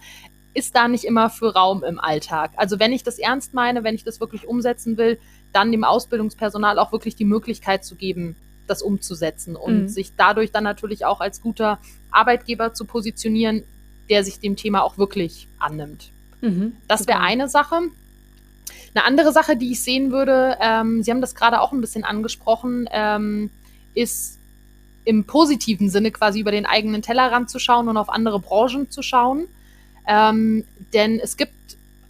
ist 0.53 0.75
da 0.75 0.87
nicht 0.87 1.03
immer 1.03 1.29
für 1.29 1.53
Raum 1.53 1.83
im 1.83 1.99
Alltag. 1.99 2.51
Also 2.57 2.79
wenn 2.79 2.93
ich 2.93 3.03
das 3.03 3.19
ernst 3.19 3.53
meine, 3.53 3.83
wenn 3.83 3.95
ich 3.95 4.03
das 4.03 4.19
wirklich 4.19 4.47
umsetzen 4.47 4.97
will, 4.97 5.17
dann 5.55 5.71
dem 5.71 5.83
Ausbildungspersonal 5.83 6.77
auch 6.79 6.91
wirklich 6.91 7.15
die 7.15 7.25
Möglichkeit 7.25 7.85
zu 7.85 7.95
geben, 7.95 8.35
das 8.67 8.81
umzusetzen 8.81 9.55
und 9.55 9.83
mhm. 9.83 9.87
sich 9.87 10.11
dadurch 10.17 10.51
dann 10.51 10.63
natürlich 10.63 11.05
auch 11.05 11.21
als 11.21 11.41
guter 11.41 11.79
Arbeitgeber 12.11 12.73
zu 12.73 12.85
positionieren, 12.85 13.63
der 14.09 14.23
sich 14.23 14.39
dem 14.39 14.55
Thema 14.55 14.83
auch 14.83 14.97
wirklich 14.97 15.47
annimmt. 15.59 16.11
Mhm. 16.41 16.73
Das 16.87 17.07
wäre 17.07 17.19
eine 17.19 17.47
Sache. 17.47 17.75
Eine 18.93 19.05
andere 19.05 19.31
Sache, 19.31 19.57
die 19.57 19.71
ich 19.71 19.83
sehen 19.83 20.11
würde, 20.11 20.57
ähm, 20.61 21.03
Sie 21.03 21.11
haben 21.11 21.21
das 21.21 21.35
gerade 21.35 21.61
auch 21.61 21.71
ein 21.71 21.81
bisschen 21.81 22.03
angesprochen, 22.03 22.87
ähm, 22.91 23.49
ist 23.93 24.39
im 25.03 25.25
positiven 25.25 25.89
Sinne 25.89 26.11
quasi 26.11 26.39
über 26.39 26.51
den 26.51 26.65
eigenen 26.65 27.01
Tellerrand 27.01 27.49
zu 27.49 27.59
schauen 27.59 27.87
und 27.87 27.97
auf 27.97 28.09
andere 28.09 28.39
Branchen 28.39 28.89
zu 28.89 29.01
schauen. 29.01 29.47
Ähm, 30.07 30.63
denn 30.93 31.19
es 31.19 31.37
gibt 31.37 31.53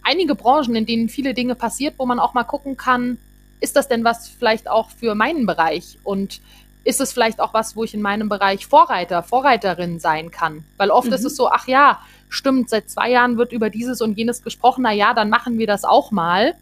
einige 0.02 0.34
Branchen, 0.34 0.74
in 0.74 0.86
denen 0.86 1.08
viele 1.08 1.34
Dinge 1.34 1.54
passiert, 1.54 1.94
wo 1.98 2.06
man 2.06 2.18
auch 2.18 2.34
mal 2.34 2.44
gucken 2.44 2.76
kann, 2.76 3.18
ist 3.60 3.76
das 3.76 3.88
denn 3.88 4.04
was 4.04 4.28
vielleicht 4.28 4.68
auch 4.68 4.90
für 4.90 5.14
meinen 5.14 5.46
Bereich? 5.46 5.98
Und 6.02 6.40
ist 6.84 7.00
es 7.00 7.12
vielleicht 7.12 7.40
auch 7.40 7.52
was, 7.52 7.74
wo 7.74 7.84
ich 7.84 7.94
in 7.94 8.02
meinem 8.02 8.28
Bereich 8.28 8.66
Vorreiter, 8.66 9.22
Vorreiterin 9.22 9.98
sein 9.98 10.30
kann? 10.30 10.64
Weil 10.76 10.90
oft 10.90 11.08
mhm. 11.08 11.14
ist 11.14 11.24
es 11.24 11.36
so, 11.36 11.50
ach 11.50 11.66
ja, 11.66 12.00
stimmt, 12.28 12.70
seit 12.70 12.88
zwei 12.88 13.10
Jahren 13.10 13.38
wird 13.38 13.52
über 13.52 13.70
dieses 13.70 14.00
und 14.00 14.16
jenes 14.16 14.42
gesprochen, 14.42 14.82
na 14.82 14.92
ja, 14.92 15.12
dann 15.14 15.28
machen 15.28 15.58
wir 15.58 15.66
das 15.66 15.84
auch 15.84 16.10
mal. 16.10 16.54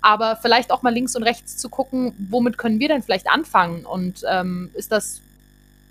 Aber 0.00 0.36
vielleicht 0.36 0.70
auch 0.70 0.82
mal 0.82 0.92
links 0.92 1.16
und 1.16 1.22
rechts 1.22 1.56
zu 1.56 1.68
gucken, 1.70 2.14
womit 2.18 2.58
können 2.58 2.78
wir 2.78 2.88
denn 2.88 3.02
vielleicht 3.02 3.28
anfangen? 3.28 3.86
Und 3.86 4.22
ähm, 4.28 4.70
ist 4.74 4.92
das 4.92 5.22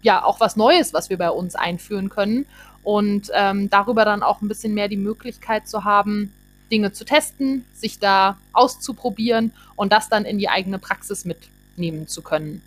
ja 0.02 0.24
auch 0.24 0.40
was 0.40 0.56
Neues, 0.56 0.94
was 0.94 1.10
wir 1.10 1.18
bei 1.18 1.32
uns 1.32 1.56
einführen 1.56 2.10
können? 2.10 2.46
Und 2.84 3.32
ähm, 3.34 3.70
darüber 3.70 4.06
dann 4.06 4.24
auch 4.24 4.42
ein 4.42 4.48
bisschen 4.48 4.74
mehr 4.74 4.88
die 4.88 4.98
Möglichkeit 4.98 5.68
zu 5.68 5.84
haben, 5.84 6.32
Dinge 6.74 6.92
zu 6.92 7.06
testen, 7.06 7.66
sich 7.72 8.00
da 8.00 8.38
auszuprobieren 8.52 9.54
und 9.76 9.94
das 9.94 10.10
dann 10.10 10.26
in 10.26 10.40
die 10.40 10.50
eigene 10.50 10.80
Praxis 10.80 11.24
mitnehmen 11.24 12.08
zu 12.08 12.24
können. 12.24 12.64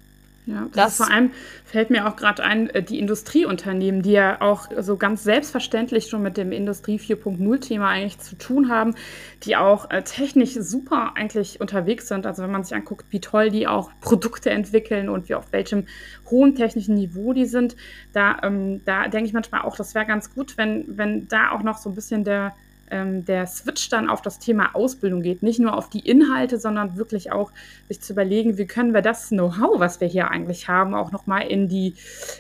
Ja, 0.46 0.68
das, 0.72 0.96
das 0.96 0.96
vor 0.98 1.10
allem 1.10 1.32
fällt 1.64 1.90
mir 1.90 2.06
auch 2.06 2.14
gerade 2.14 2.44
ein, 2.44 2.70
äh, 2.70 2.80
die 2.80 3.00
Industrieunternehmen, 3.00 4.02
die 4.02 4.12
ja 4.12 4.40
auch 4.40 4.68
so 4.78 4.96
ganz 4.96 5.24
selbstverständlich 5.24 6.08
schon 6.08 6.22
mit 6.22 6.36
dem 6.36 6.52
Industrie 6.52 7.00
4.0-Thema 7.00 7.88
eigentlich 7.88 8.20
zu 8.20 8.36
tun 8.36 8.68
haben, 8.68 8.94
die 9.42 9.56
auch 9.56 9.90
äh, 9.90 10.04
technisch 10.04 10.52
super 10.52 11.14
eigentlich 11.16 11.60
unterwegs 11.60 12.06
sind. 12.06 12.26
Also 12.26 12.44
wenn 12.44 12.52
man 12.52 12.62
sich 12.62 12.76
anguckt, 12.76 13.06
wie 13.10 13.20
toll 13.20 13.50
die 13.50 13.66
auch 13.66 13.90
Produkte 14.00 14.50
entwickeln 14.50 15.08
und 15.08 15.28
wie 15.28 15.34
auf 15.34 15.50
welchem 15.50 15.86
hohen 16.30 16.54
technischen 16.54 16.94
Niveau 16.94 17.32
die 17.32 17.46
sind, 17.46 17.74
da, 18.12 18.38
ähm, 18.44 18.84
da 18.84 19.08
denke 19.08 19.26
ich 19.26 19.32
manchmal 19.32 19.62
auch, 19.62 19.76
das 19.76 19.96
wäre 19.96 20.06
ganz 20.06 20.32
gut, 20.32 20.56
wenn, 20.56 20.96
wenn 20.96 21.26
da 21.26 21.50
auch 21.50 21.64
noch 21.64 21.78
so 21.78 21.90
ein 21.90 21.96
bisschen 21.96 22.22
der 22.22 22.54
der 22.90 23.46
Switch 23.46 23.88
dann 23.88 24.08
auf 24.08 24.22
das 24.22 24.38
Thema 24.38 24.74
Ausbildung 24.74 25.22
geht. 25.22 25.42
Nicht 25.42 25.58
nur 25.58 25.76
auf 25.76 25.90
die 25.90 26.00
Inhalte, 26.00 26.58
sondern 26.58 26.96
wirklich 26.96 27.32
auch 27.32 27.50
sich 27.88 28.00
zu 28.00 28.12
überlegen, 28.12 28.58
wie 28.58 28.66
können 28.66 28.94
wir 28.94 29.02
das 29.02 29.28
Know-how, 29.28 29.80
was 29.80 30.00
wir 30.00 30.08
hier 30.08 30.30
eigentlich 30.30 30.68
haben, 30.68 30.94
auch 30.94 31.10
nochmal 31.10 31.48
in 31.48 31.68
die, 31.68 31.94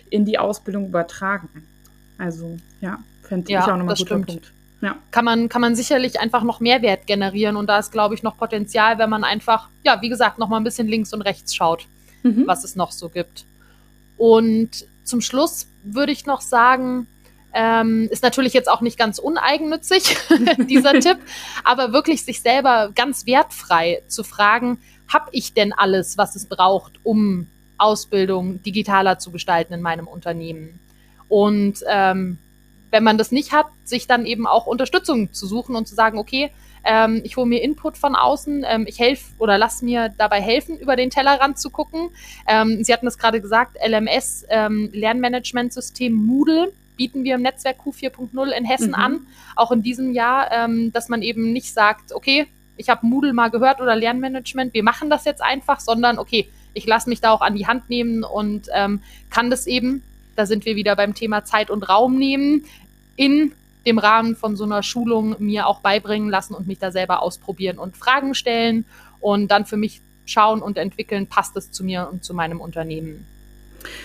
in 0.08 0.24
die 0.24 0.38
Ausbildung 0.38 0.86
übertragen. 0.86 1.66
Also 2.18 2.56
ja, 2.80 2.98
fände 3.22 3.50
ja, 3.50 3.60
ich 3.60 3.64
auch 3.64 3.76
nochmal 3.76 3.94
ein 3.94 3.98
guter 3.98 4.06
stimmt. 4.06 4.26
Punkt. 4.26 4.52
Ja. 4.82 4.96
Kann 5.10 5.24
man, 5.24 5.48
kann 5.48 5.60
man 5.60 5.74
sicherlich 5.74 6.20
einfach 6.20 6.42
noch 6.42 6.60
Mehrwert 6.60 7.06
generieren 7.06 7.56
und 7.56 7.66
da 7.66 7.78
ist, 7.78 7.92
glaube 7.92 8.14
ich, 8.14 8.22
noch 8.22 8.36
Potenzial, 8.36 8.98
wenn 8.98 9.10
man 9.10 9.24
einfach, 9.24 9.68
ja, 9.84 10.00
wie 10.02 10.08
gesagt, 10.08 10.38
nochmal 10.38 10.60
ein 10.60 10.64
bisschen 10.64 10.86
links 10.86 11.12
und 11.12 11.22
rechts 11.22 11.54
schaut, 11.54 11.88
mhm. 12.22 12.46
was 12.46 12.62
es 12.62 12.76
noch 12.76 12.92
so 12.92 13.08
gibt. 13.08 13.46
Und 14.16 14.86
zum 15.02 15.20
Schluss 15.22 15.66
würde 15.82 16.12
ich 16.12 16.26
noch 16.26 16.40
sagen, 16.40 17.06
ähm, 17.56 18.06
ist 18.10 18.22
natürlich 18.22 18.52
jetzt 18.52 18.70
auch 18.70 18.82
nicht 18.82 18.98
ganz 18.98 19.18
uneigennützig, 19.18 20.16
dieser 20.68 20.92
Tipp, 21.00 21.16
aber 21.64 21.92
wirklich 21.92 22.22
sich 22.22 22.42
selber 22.42 22.90
ganz 22.94 23.24
wertfrei 23.24 24.02
zu 24.08 24.24
fragen, 24.24 24.78
habe 25.08 25.30
ich 25.32 25.54
denn 25.54 25.72
alles, 25.72 26.18
was 26.18 26.36
es 26.36 26.46
braucht, 26.46 27.00
um 27.02 27.46
Ausbildung 27.78 28.62
digitaler 28.62 29.18
zu 29.18 29.30
gestalten 29.30 29.72
in 29.72 29.80
meinem 29.80 30.06
Unternehmen? 30.06 30.80
Und 31.28 31.78
ähm, 31.88 32.38
wenn 32.90 33.02
man 33.02 33.16
das 33.16 33.32
nicht 33.32 33.52
hat, 33.52 33.66
sich 33.84 34.06
dann 34.06 34.26
eben 34.26 34.46
auch 34.46 34.66
Unterstützung 34.66 35.32
zu 35.32 35.46
suchen 35.46 35.76
und 35.76 35.88
zu 35.88 35.94
sagen, 35.94 36.18
okay, 36.18 36.50
ähm, 36.84 37.22
ich 37.24 37.38
hole 37.38 37.46
mir 37.46 37.62
Input 37.62 37.96
von 37.96 38.14
außen, 38.14 38.66
ähm, 38.68 38.84
ich 38.86 38.98
helfe 38.98 39.32
oder 39.38 39.56
lass 39.56 39.80
mir 39.80 40.12
dabei 40.18 40.42
helfen, 40.42 40.78
über 40.78 40.94
den 40.94 41.08
Tellerrand 41.08 41.58
zu 41.58 41.70
gucken. 41.70 42.10
Ähm, 42.46 42.84
Sie 42.84 42.92
hatten 42.92 43.06
es 43.06 43.16
gerade 43.16 43.40
gesagt, 43.40 43.78
LMS, 43.84 44.44
ähm, 44.50 44.90
Lernmanagementsystem 44.92 46.12
Moodle 46.12 46.72
bieten 46.96 47.24
wir 47.24 47.34
im 47.36 47.42
Netzwerk 47.42 47.78
Q4.0 47.80 48.50
in 48.50 48.64
Hessen 48.64 48.88
mhm. 48.88 48.94
an, 48.94 49.26
auch 49.54 49.72
in 49.72 49.82
diesem 49.82 50.12
Jahr, 50.12 50.50
ähm, 50.50 50.92
dass 50.92 51.08
man 51.08 51.22
eben 51.22 51.52
nicht 51.52 51.72
sagt, 51.72 52.12
okay, 52.12 52.46
ich 52.76 52.88
habe 52.88 53.06
Moodle 53.06 53.32
mal 53.32 53.48
gehört 53.48 53.80
oder 53.80 53.96
Lernmanagement, 53.96 54.74
wir 54.74 54.82
machen 54.82 55.10
das 55.10 55.24
jetzt 55.24 55.42
einfach, 55.42 55.80
sondern 55.80 56.18
okay, 56.18 56.50
ich 56.74 56.86
lasse 56.86 57.08
mich 57.08 57.20
da 57.20 57.30
auch 57.30 57.40
an 57.40 57.54
die 57.54 57.66
Hand 57.66 57.88
nehmen 57.88 58.22
und 58.22 58.68
ähm, 58.74 59.00
kann 59.30 59.50
das 59.50 59.66
eben, 59.66 60.02
da 60.36 60.44
sind 60.44 60.66
wir 60.66 60.76
wieder 60.76 60.94
beim 60.94 61.14
Thema 61.14 61.44
Zeit 61.44 61.70
und 61.70 61.88
Raum 61.88 62.18
nehmen, 62.18 62.64
in 63.16 63.52
dem 63.86 63.98
Rahmen 63.98 64.36
von 64.36 64.56
so 64.56 64.64
einer 64.64 64.82
Schulung 64.82 65.36
mir 65.38 65.66
auch 65.68 65.80
beibringen 65.80 66.28
lassen 66.28 66.54
und 66.54 66.66
mich 66.66 66.78
da 66.78 66.90
selber 66.90 67.22
ausprobieren 67.22 67.78
und 67.78 67.96
Fragen 67.96 68.34
stellen 68.34 68.84
und 69.20 69.50
dann 69.50 69.64
für 69.64 69.76
mich 69.76 70.02
schauen 70.26 70.60
und 70.60 70.76
entwickeln, 70.76 71.28
passt 71.28 71.56
es 71.56 71.70
zu 71.70 71.84
mir 71.84 72.08
und 72.12 72.24
zu 72.24 72.34
meinem 72.34 72.60
Unternehmen. 72.60 73.24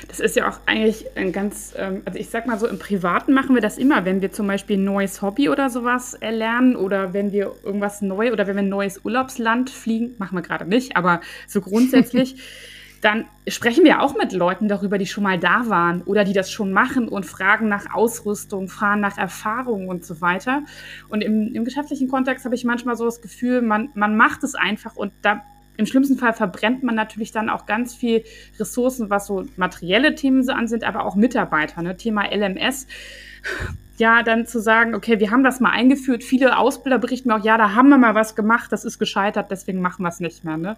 Das 0.08 0.20
ist 0.20 0.36
ja 0.36 0.50
auch 0.50 0.60
eigentlich 0.66 1.06
ein 1.16 1.32
ganz, 1.32 1.74
ähm, 1.78 2.02
also 2.06 2.20
ich 2.20 2.30
sag 2.30 2.48
mal 2.48 2.60
so, 2.60 2.68
im 2.68 2.80
Privaten 2.80 3.34
machen 3.34 3.56
wir 3.56 3.62
das 3.62 3.78
immer, 3.78 4.06
wenn 4.06 4.22
wir 4.22 4.32
zum 4.32 4.48
Beispiel 4.48 4.78
ein 4.78 4.84
neues 4.84 5.22
Hobby 5.22 5.50
oder 5.50 5.70
sowas 5.70 6.14
erlernen 6.14 6.76
oder 6.76 7.14
wenn 7.14 7.32
wir 7.32 7.54
irgendwas 7.64 8.02
neu 8.02 8.32
oder 8.32 8.48
wenn 8.48 8.56
wir 8.56 8.64
ein 8.64 8.70
neues 8.70 9.04
Urlaubsland 9.04 9.70
fliegen, 9.70 10.16
machen 10.18 10.38
wir 10.38 10.42
gerade 10.42 10.66
nicht, 10.66 10.98
aber 10.98 11.22
so 11.48 11.62
grundsätzlich, 11.62 12.36
dann 13.02 13.26
sprechen 13.48 13.84
wir 13.84 14.02
auch 14.02 14.16
mit 14.16 14.32
Leuten 14.32 14.68
darüber, 14.68 15.00
die 15.00 15.08
schon 15.08 15.24
mal 15.24 15.40
da 15.40 15.68
waren 15.68 16.04
oder 16.04 16.24
die 16.24 16.34
das 16.34 16.52
schon 16.52 16.72
machen 16.72 17.08
und 17.08 17.26
fragen 17.26 17.68
nach 17.68 17.94
Ausrüstung, 17.94 18.70
fragen 18.70 19.02
nach 19.02 19.18
Erfahrung 19.18 19.88
und 19.88 20.06
so 20.06 20.22
weiter. 20.22 20.62
Und 21.10 21.24
im, 21.24 21.54
im 21.54 21.66
geschäftlichen 21.66 22.08
Kontext 22.08 22.46
habe 22.46 22.54
ich 22.54 22.64
manchmal 22.64 22.96
so 22.96 23.06
das 23.06 23.22
Gefühl, 23.22 23.64
man, 23.64 23.90
man 23.96 24.16
macht 24.16 24.44
es 24.44 24.54
einfach 24.54 24.96
und 24.96 25.12
da 25.24 25.42
im 25.82 25.88
schlimmsten 25.88 26.18
Fall 26.18 26.34
verbrennt 26.34 26.84
man 26.84 26.94
natürlich 26.94 27.32
dann 27.32 27.50
auch 27.50 27.66
ganz 27.66 27.96
viel 27.96 28.24
Ressourcen, 28.60 29.10
was 29.10 29.26
so 29.26 29.46
materielle 29.58 30.14
Themen 30.14 30.44
so 30.44 30.52
an 30.52 30.68
sind, 30.68 30.84
aber 30.84 31.06
auch 31.06 31.16
Mitarbeiter. 31.16 31.82
Ne? 31.82 31.98
Thema 31.98 32.26
LMS. 32.32 32.86
Ja, 33.98 34.22
dann 34.22 34.46
zu 34.46 34.62
sagen, 34.62 34.94
okay, 34.94 35.20
wir 35.20 35.32
haben 35.32 35.44
das 35.44 35.60
mal 35.60 35.72
eingeführt. 35.72 36.24
Viele 36.24 36.58
Ausbilder 36.58 37.00
berichten 37.00 37.30
mir 37.30 37.36
auch, 37.36 37.44
ja, 37.44 37.58
da 37.58 37.74
haben 37.74 37.90
wir 37.90 37.98
mal 37.98 38.14
was 38.14 38.36
gemacht, 38.36 38.72
das 38.72 38.86
ist 38.86 39.00
gescheitert, 39.00 39.50
deswegen 39.50 39.82
machen 39.82 40.04
wir 40.04 40.10
es 40.10 40.20
nicht 40.20 40.44
mehr. 40.44 40.58
Ne? 40.58 40.78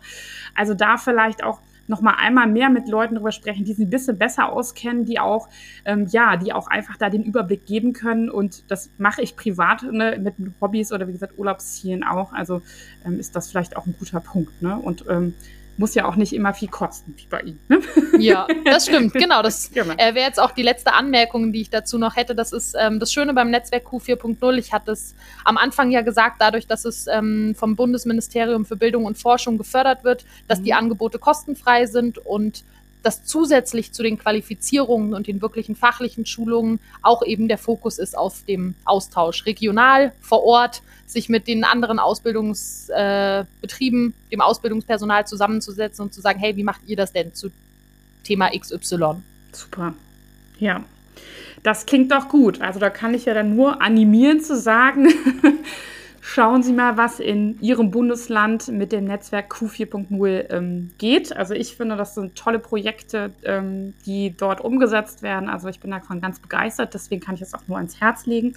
Also 0.55 0.73
da 0.73 0.97
vielleicht 0.97 1.43
auch 1.43 1.59
noch 1.87 2.01
mal 2.01 2.15
einmal 2.17 2.47
mehr 2.47 2.69
mit 2.69 2.87
Leuten 2.87 3.15
darüber 3.15 3.31
sprechen, 3.31 3.65
die 3.65 3.73
sich 3.73 3.85
ein 3.85 3.89
bisschen 3.89 4.17
besser 4.17 4.51
auskennen, 4.51 5.05
die 5.05 5.19
auch, 5.19 5.49
ähm, 5.85 6.07
ja, 6.09 6.37
die 6.37 6.53
auch 6.53 6.67
einfach 6.67 6.97
da 6.97 7.09
den 7.09 7.23
Überblick 7.23 7.65
geben 7.65 7.93
können. 7.93 8.29
Und 8.29 8.69
das 8.71 8.91
mache 8.97 9.21
ich 9.21 9.35
privat 9.35 9.83
ne, 9.83 10.17
mit 10.21 10.35
Hobbys 10.61 10.91
oder 10.91 11.07
wie 11.07 11.11
gesagt 11.11 11.37
Urlaubszielen 11.37 12.03
auch. 12.03 12.33
Also 12.33 12.61
ähm, 13.05 13.19
ist 13.19 13.35
das 13.35 13.49
vielleicht 13.49 13.75
auch 13.75 13.85
ein 13.85 13.95
guter 13.97 14.19
Punkt. 14.19 14.61
Ne? 14.61 14.77
Und 14.77 15.05
ähm, 15.09 15.33
muss 15.77 15.95
ja 15.95 16.05
auch 16.05 16.15
nicht 16.15 16.33
immer 16.33 16.53
viel 16.53 16.67
kosten, 16.67 17.13
wie 17.17 17.27
bei 17.27 17.41
ihm. 17.41 17.59
Ne? 17.67 17.81
Ja, 18.19 18.47
das 18.63 18.85
stimmt, 18.85 19.13
genau. 19.13 19.41
Das 19.41 19.71
genau. 19.71 19.95
äh, 19.95 20.13
wäre 20.13 20.27
jetzt 20.27 20.39
auch 20.39 20.51
die 20.51 20.61
letzte 20.61 20.93
Anmerkung, 20.93 21.51
die 21.51 21.61
ich 21.61 21.69
dazu 21.71 21.97
noch 21.97 22.15
hätte. 22.15 22.35
Das 22.35 22.53
ist 22.53 22.75
ähm, 22.79 22.99
das 22.99 23.11
Schöne 23.11 23.33
beim 23.33 23.49
Netzwerk 23.49 23.87
Q4.0. 23.87 24.57
Ich 24.57 24.71
hatte 24.71 24.91
es 24.91 25.15
am 25.43 25.57
Anfang 25.57 25.89
ja 25.89 26.01
gesagt, 26.01 26.35
dadurch, 26.39 26.67
dass 26.67 26.85
es 26.85 27.07
ähm, 27.07 27.55
vom 27.57 27.75
Bundesministerium 27.75 28.65
für 28.65 28.75
Bildung 28.75 29.05
und 29.05 29.17
Forschung 29.17 29.57
gefördert 29.57 30.03
wird, 30.03 30.25
dass 30.47 30.59
mhm. 30.59 30.63
die 30.63 30.73
Angebote 30.73 31.17
kostenfrei 31.17 31.87
sind 31.87 32.19
und 32.19 32.63
dass 33.03 33.25
zusätzlich 33.25 33.91
zu 33.91 34.01
den 34.01 34.17
Qualifizierungen 34.17 35.13
und 35.13 35.27
den 35.27 35.41
wirklichen 35.41 35.75
fachlichen 35.75 36.25
Schulungen 36.25 36.79
auch 37.01 37.23
eben 37.23 37.47
der 37.47 37.57
Fokus 37.57 37.99
ist 37.99 38.17
auf 38.17 38.43
dem 38.45 38.75
Austausch 38.85 39.45
regional, 39.45 40.13
vor 40.21 40.43
Ort, 40.43 40.81
sich 41.05 41.29
mit 41.29 41.47
den 41.47 41.63
anderen 41.63 41.99
Ausbildungsbetrieben, 41.99 44.09
äh, 44.09 44.13
dem 44.31 44.41
Ausbildungspersonal 44.41 45.27
zusammenzusetzen 45.27 46.05
und 46.05 46.13
zu 46.13 46.21
sagen, 46.21 46.39
hey, 46.39 46.55
wie 46.55 46.63
macht 46.63 46.81
ihr 46.87 46.95
das 46.95 47.13
denn 47.13 47.33
zu 47.33 47.51
Thema 48.23 48.49
XY? 48.57 49.15
Super. 49.51 49.93
Ja. 50.57 50.83
Das 51.61 51.85
klingt 51.85 52.11
doch 52.11 52.29
gut. 52.29 52.61
Also 52.61 52.79
da 52.79 52.89
kann 52.89 53.13
ich 53.13 53.25
ja 53.25 53.33
dann 53.33 53.55
nur 53.55 53.81
animieren 53.81 54.41
zu 54.41 54.57
sagen, 54.57 55.07
schauen 56.25 56.63
Sie 56.63 56.71
mal, 56.71 56.95
was 56.95 57.19
in 57.19 57.59
Ihrem 57.59 57.91
Bundesland 57.91 58.69
mit 58.69 58.93
dem 58.93 59.03
Netzwerk 59.03 59.53
Q4.0 59.53 60.49
ähm, 60.51 60.91
geht. 60.97 61.35
Also 61.35 61.53
ich 61.53 61.75
finde, 61.75 61.97
das 61.97 62.15
sind 62.15 62.35
tolle 62.35 62.59
Projekte, 62.59 63.33
ähm, 63.43 63.93
die 64.05 64.33
dort 64.35 64.61
umgesetzt 64.61 65.21
werden. 65.21 65.49
Also 65.49 65.67
ich 65.67 65.81
bin 65.81 65.91
davon 65.91 66.21
ganz 66.21 66.39
begeistert, 66.39 66.93
deswegen 66.93 67.21
kann 67.21 67.35
ich 67.35 67.41
es 67.41 67.53
auch 67.53 67.67
nur 67.67 67.75
ans 67.77 67.99
Herz 67.99 68.25
legen. 68.25 68.55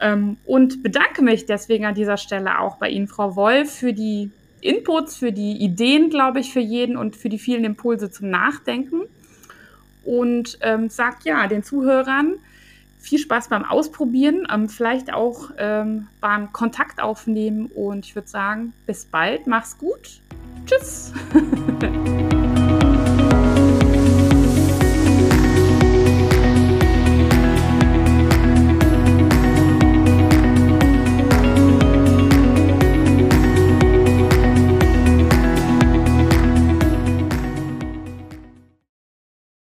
Ähm, 0.00 0.36
und 0.44 0.82
bedanke 0.82 1.22
mich 1.22 1.46
deswegen 1.46 1.86
an 1.86 1.94
dieser 1.94 2.18
Stelle 2.18 2.60
auch 2.60 2.76
bei 2.76 2.90
Ihnen, 2.90 3.08
Frau 3.08 3.36
Wolf, 3.36 3.72
für 3.72 3.94
die 3.94 4.30
Inputs, 4.60 5.16
für 5.16 5.32
die 5.32 5.62
Ideen, 5.64 6.10
glaube 6.10 6.40
ich, 6.40 6.52
für 6.52 6.60
jeden 6.60 6.98
und 6.98 7.16
für 7.16 7.30
die 7.30 7.38
vielen 7.38 7.64
Impulse 7.64 8.10
zum 8.10 8.28
Nachdenken. 8.28 9.00
Und 10.04 10.58
ähm, 10.60 10.90
sagt 10.90 11.24
ja 11.24 11.46
den 11.46 11.62
Zuhörern, 11.62 12.34
viel 13.02 13.18
Spaß 13.18 13.48
beim 13.48 13.64
Ausprobieren, 13.64 14.46
ähm, 14.50 14.68
vielleicht 14.68 15.12
auch 15.12 15.50
ähm, 15.58 16.08
beim 16.20 16.52
Kontakt 16.52 17.02
aufnehmen 17.02 17.66
und 17.66 18.06
ich 18.06 18.14
würde 18.14 18.28
sagen, 18.28 18.72
bis 18.86 19.04
bald, 19.04 19.46
mach's 19.46 19.76
gut. 19.76 20.22
Tschüss. 20.66 21.12